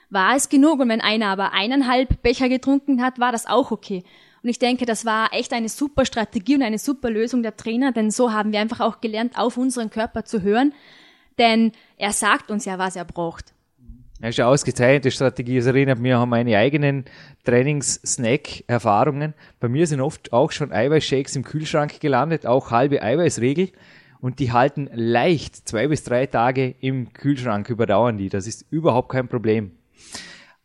war 0.10 0.36
es 0.36 0.50
genug. 0.50 0.82
Und 0.82 0.90
wenn 0.90 1.00
einer 1.00 1.28
aber 1.28 1.54
eineinhalb 1.54 2.22
Becher 2.22 2.50
getrunken 2.50 3.02
hat, 3.02 3.18
war 3.18 3.32
das 3.32 3.46
auch 3.46 3.72
okay. 3.72 4.04
Und 4.44 4.50
ich 4.50 4.60
denke, 4.60 4.86
das 4.86 5.06
war 5.06 5.32
echt 5.32 5.54
eine 5.54 5.70
super 5.70 6.04
Strategie 6.04 6.56
und 6.56 6.64
eine 6.64 6.80
super 6.80 7.10
Lösung 7.10 7.42
der 7.42 7.56
Trainer, 7.56 7.94
denn 7.94 8.12
so 8.12 8.34
haben 8.34 8.52
wir 8.52 8.60
einfach 8.60 8.82
auch 8.82 9.00
gelernt, 9.00 9.40
auf 9.40 9.56
unseren 9.56 9.90
Körper 9.90 10.26
zu 10.26 10.42
hören. 10.42 10.74
Denn 11.38 11.72
er 11.96 12.12
sagt 12.12 12.52
uns 12.52 12.66
ja, 12.66 12.78
was 12.78 12.98
er 12.98 13.06
braucht. 13.06 13.54
Das 14.22 14.32
ist 14.32 14.40
eine 14.42 14.50
ausgezeichnete 14.50 15.12
Strategie. 15.12 15.58
Es 15.58 15.66
erinnert 15.66 16.00
mich 16.00 16.14
an 16.14 16.28
meine 16.28 16.58
eigenen 16.58 17.06
Trainings-Snack-Erfahrungen. 17.46 19.34
Bei 19.62 19.70
mir 19.70 19.88
sind 19.88 20.02
oft 20.02 20.34
auch 20.34 20.52
schon 20.52 20.74
Eiweißshakes 20.74 21.38
im 21.38 21.46
Kühlschrank 21.46 22.02
gelandet, 22.02 22.46
auch 22.46 22.72
halbe 22.72 23.02
Eiweißregel. 23.02 23.70
Und 24.20 24.40
die 24.40 24.52
halten 24.52 24.90
leicht 24.94 25.56
zwei 25.70 25.88
bis 25.88 26.04
drei 26.04 26.26
Tage 26.26 26.76
im 26.82 27.14
Kühlschrank, 27.14 27.70
überdauern 27.70 28.18
die. 28.18 28.28
Das 28.28 28.46
ist 28.46 28.66
überhaupt 28.70 29.08
kein 29.08 29.30
Problem. 29.30 29.72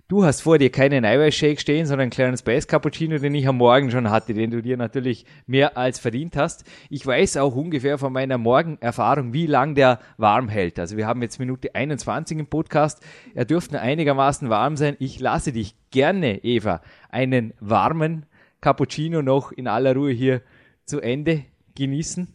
Du 0.07 0.23
hast 0.23 0.43
vor 0.43 0.59
dir 0.59 0.71
keinen 0.71 1.07
Eiweißshake 1.07 1.59
stehen, 1.59 1.87
sondern 1.87 2.03
einen 2.03 2.11
kleinen 2.11 2.37
Space 2.37 2.67
Cappuccino, 2.67 3.17
den 3.17 3.35
ich 3.35 3.49
am 3.49 3.57
Morgen 3.57 3.91
schon 3.91 4.11
hatte, 4.11 4.35
den 4.35 4.51
du 4.51 4.61
dir 4.61 4.77
natürlich 4.77 5.25
mehr 5.47 5.79
als 5.79 5.99
verdient 5.99 6.37
hast. 6.37 6.65
Ich 6.91 7.07
weiß 7.07 7.39
auch 7.39 7.57
ungefähr 7.57 7.97
von 7.97 8.13
meiner 8.13 8.37
Morgenerfahrung, 8.37 9.33
wie 9.33 9.47
lang 9.47 9.75
der 9.75 10.01
warm 10.19 10.51
hält. 10.51 10.79
Also 10.79 10.99
wir 10.99 11.07
haben 11.07 11.23
jetzt 11.23 11.39
Minute 11.39 11.75
21 11.75 12.39
im 12.39 12.47
Podcast. 12.49 13.03
Er 13.35 13.47
dürfte 13.47 13.81
einigermaßen 13.81 14.51
warm 14.51 14.77
sein. 14.77 14.95
Ich 14.99 15.21
lasse 15.21 15.53
dich 15.53 15.75
gerne, 15.91 16.45
Eva, 16.45 16.83
einen 17.09 17.55
warmen 17.61 18.27
Cappuccino 18.61 19.23
noch 19.23 19.53
in 19.53 19.67
aller 19.67 19.95
Ruhe 19.95 20.13
hier 20.13 20.43
zu 20.85 21.01
Ende 21.01 21.45
genießen. 21.77 22.29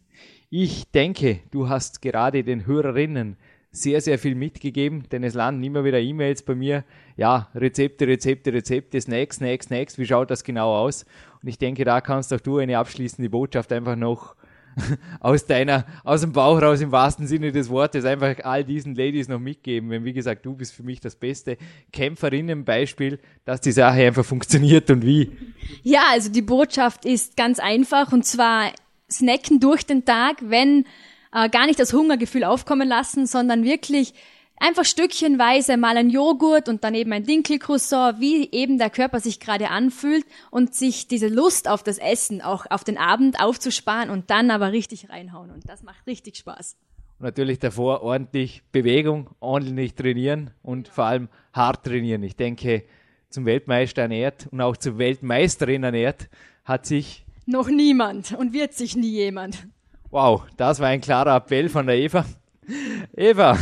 Ich 0.49 0.89
denke, 0.89 1.41
du 1.51 1.69
hast 1.69 2.01
gerade 2.01 2.43
den 2.43 2.65
Hörerinnen 2.65 3.38
sehr, 3.71 4.01
sehr 4.01 4.17
viel 4.17 4.36
mitgegeben, 4.36 5.03
denn 5.12 5.23
es 5.23 5.36
landen 5.36 5.63
immer 5.63 5.84
wieder 5.84 5.99
E-Mails 5.99 6.41
bei 6.41 6.55
mir. 6.55 6.84
Ja, 7.17 7.49
Rezepte, 7.53 8.08
Rezepte, 8.08 8.51
Rezepte, 8.51 8.99
Snacks, 8.99 9.38
Snacks, 9.38 9.67
Snacks. 9.67 9.97
Wie 9.97 10.05
schaut 10.05 10.32
das 10.32 10.43
genau 10.43 10.75
aus? 10.75 11.05
Und 11.41 11.49
ich 11.49 11.58
denke, 11.58 11.86
da 11.86 12.01
kannst 12.01 12.34
auch 12.34 12.39
du 12.39 12.58
eine 12.58 12.77
abschließende 12.79 13.29
Botschaft 13.29 13.71
einfach 13.71 13.95
noch 13.95 14.36
aus 15.19 15.45
deiner, 15.45 15.86
aus 16.03 16.21
dem 16.21 16.32
Bauch 16.32 16.62
raus 16.62 16.82
im 16.82 16.91
wahrsten 16.91 17.27
Sinne 17.27 17.51
des 17.51 17.69
Wortes 17.69 18.05
einfach 18.05 18.36
all 18.43 18.63
diesen 18.63 18.95
Ladies 18.95 19.27
noch 19.27 19.39
mitgeben. 19.39 19.89
Denn 19.89 20.03
wie 20.03 20.13
gesagt, 20.13 20.45
du 20.45 20.55
bist 20.55 20.73
für 20.73 20.84
mich 20.84 20.99
das 20.99 21.15
beste 21.15 21.58
Kämpferinnenbeispiel, 21.91 23.19
dass 23.45 23.62
die 23.62 23.71
Sache 23.71 24.05
einfach 24.05 24.25
funktioniert 24.25 24.89
und 24.89 25.05
wie. 25.05 25.32
Ja, 25.84 26.03
also 26.12 26.32
die 26.32 26.41
Botschaft 26.41 27.05
ist 27.05 27.38
ganz 27.38 27.60
einfach 27.60 28.12
und 28.12 28.25
zwar 28.25 28.71
snacken 29.12 29.60
durch 29.60 29.86
den 29.86 30.05
Tag, 30.05 30.38
wenn 30.41 30.86
äh, 31.34 31.50
gar 31.50 31.65
nicht 31.65 31.80
das 31.80 31.94
Hungergefühl 31.94 32.44
aufkommen 32.44 32.88
lassen, 32.88 33.26
sondern 33.26 33.63
wirklich 33.63 34.13
einfach 34.60 34.86
stückchenweise 34.86 35.78
mal 35.78 35.98
ein 35.98 36.10
Joghurt 36.10 36.70
und 36.70 36.84
dann 36.84 36.94
eben 36.94 37.12
ein 37.13 37.24
Dinkelcroissant, 37.24 38.20
wie 38.20 38.50
eben 38.52 38.78
der 38.78 38.89
Körper 38.89 39.20
sich 39.20 39.39
gerade 39.39 39.70
anfühlt 39.70 40.26
und 40.52 40.76
sich 40.76 41.08
diese 41.08 41.28
Lust 41.28 41.68
auf 41.68 41.84
das 41.84 41.98
Essen 41.98 42.42
auch 42.42 42.65
auf 42.70 42.84
den 42.84 42.98
Abend 42.98 43.39
aufzusparen 43.42 44.10
und 44.10 44.30
dann 44.30 44.52
aber 44.52 44.72
richtig 44.72 45.10
reinhauen. 45.10 45.50
Und 45.52 45.68
das 45.68 45.84
macht 45.84 46.06
richtig 46.08 46.38
Spaß. 46.38 46.76
Und 47.20 47.26
natürlich 47.26 47.60
davor 47.60 48.02
ordentlich 48.02 48.63
Bewegung, 48.72 49.30
ordentlich 49.39 49.96
trainieren 49.96 50.52
und 50.62 50.88
vor 50.88 51.06
allem 51.06 51.30
hart 51.54 51.86
trainieren. 51.86 52.24
Ich 52.24 52.36
denke, 52.36 52.84
zum 53.30 53.46
Weltmeister 53.46 54.04
ernährt 54.04 54.48
und 54.52 54.62
auch 54.62 54.78
zur 54.78 54.98
Weltmeisterin 54.98 55.84
ernährt 55.84 56.30
hat 56.63 56.86
sich 56.86 57.26
noch 57.46 57.68
niemand 57.68 58.34
und 58.34 58.54
wird 58.54 58.74
sich 58.74 58.96
nie 58.96 59.10
jemand. 59.10 59.68
Wow, 60.12 60.43
das 60.58 60.80
war 60.80 60.88
ein 60.88 61.02
klarer 61.02 61.36
Appell 61.36 61.69
von 61.69 61.86
der 61.86 61.98
Eva. 61.98 62.26
Eva, 63.15 63.58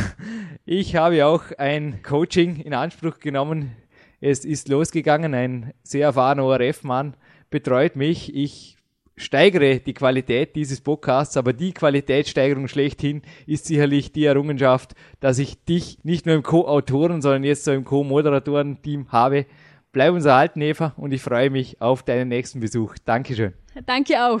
ich 0.64 0.96
habe 0.96 1.26
auch 1.26 1.42
ein 1.58 2.02
Coaching 2.02 2.60
in 2.60 2.72
Anspruch 2.72 3.18
genommen. 3.18 3.76
Es 4.20 4.46
ist 4.46 4.68
losgegangen. 4.68 5.34
Ein 5.34 5.74
sehr 5.82 6.06
erfahrener 6.06 6.44
ORF-Mann 6.44 7.16
betreut 7.50 7.96
mich. 7.96 8.34
Ich 8.34 8.76
steigere 9.16 9.78
die 9.78 9.92
Qualität 9.92 10.56
dieses 10.56 10.80
Podcasts, 10.80 11.36
aber 11.36 11.52
die 11.52 11.72
Qualitätssteigerung 11.72 12.66
schlechthin 12.66 13.20
ist 13.46 13.66
sicherlich 13.66 14.12
die 14.12 14.24
Errungenschaft, 14.24 14.94
dass 15.20 15.38
ich 15.38 15.62
dich 15.64 15.98
nicht 16.02 16.24
nur 16.24 16.34
im 16.34 16.42
Co-Autoren, 16.42 17.20
sondern 17.20 17.44
jetzt 17.44 17.64
so 17.64 17.72
im 17.72 17.84
Co-Moderatoren-Team 17.84 19.08
habe. 19.12 19.44
Bleib 19.92 20.14
uns 20.14 20.24
erhalten, 20.24 20.62
Eva, 20.62 20.94
und 20.96 21.12
ich 21.12 21.20
freue 21.20 21.50
mich 21.50 21.82
auf 21.82 22.02
deinen 22.02 22.28
nächsten 22.28 22.60
Besuch. 22.60 22.94
Dankeschön. 23.04 23.52
Danke 23.84 24.14
auch. 24.24 24.40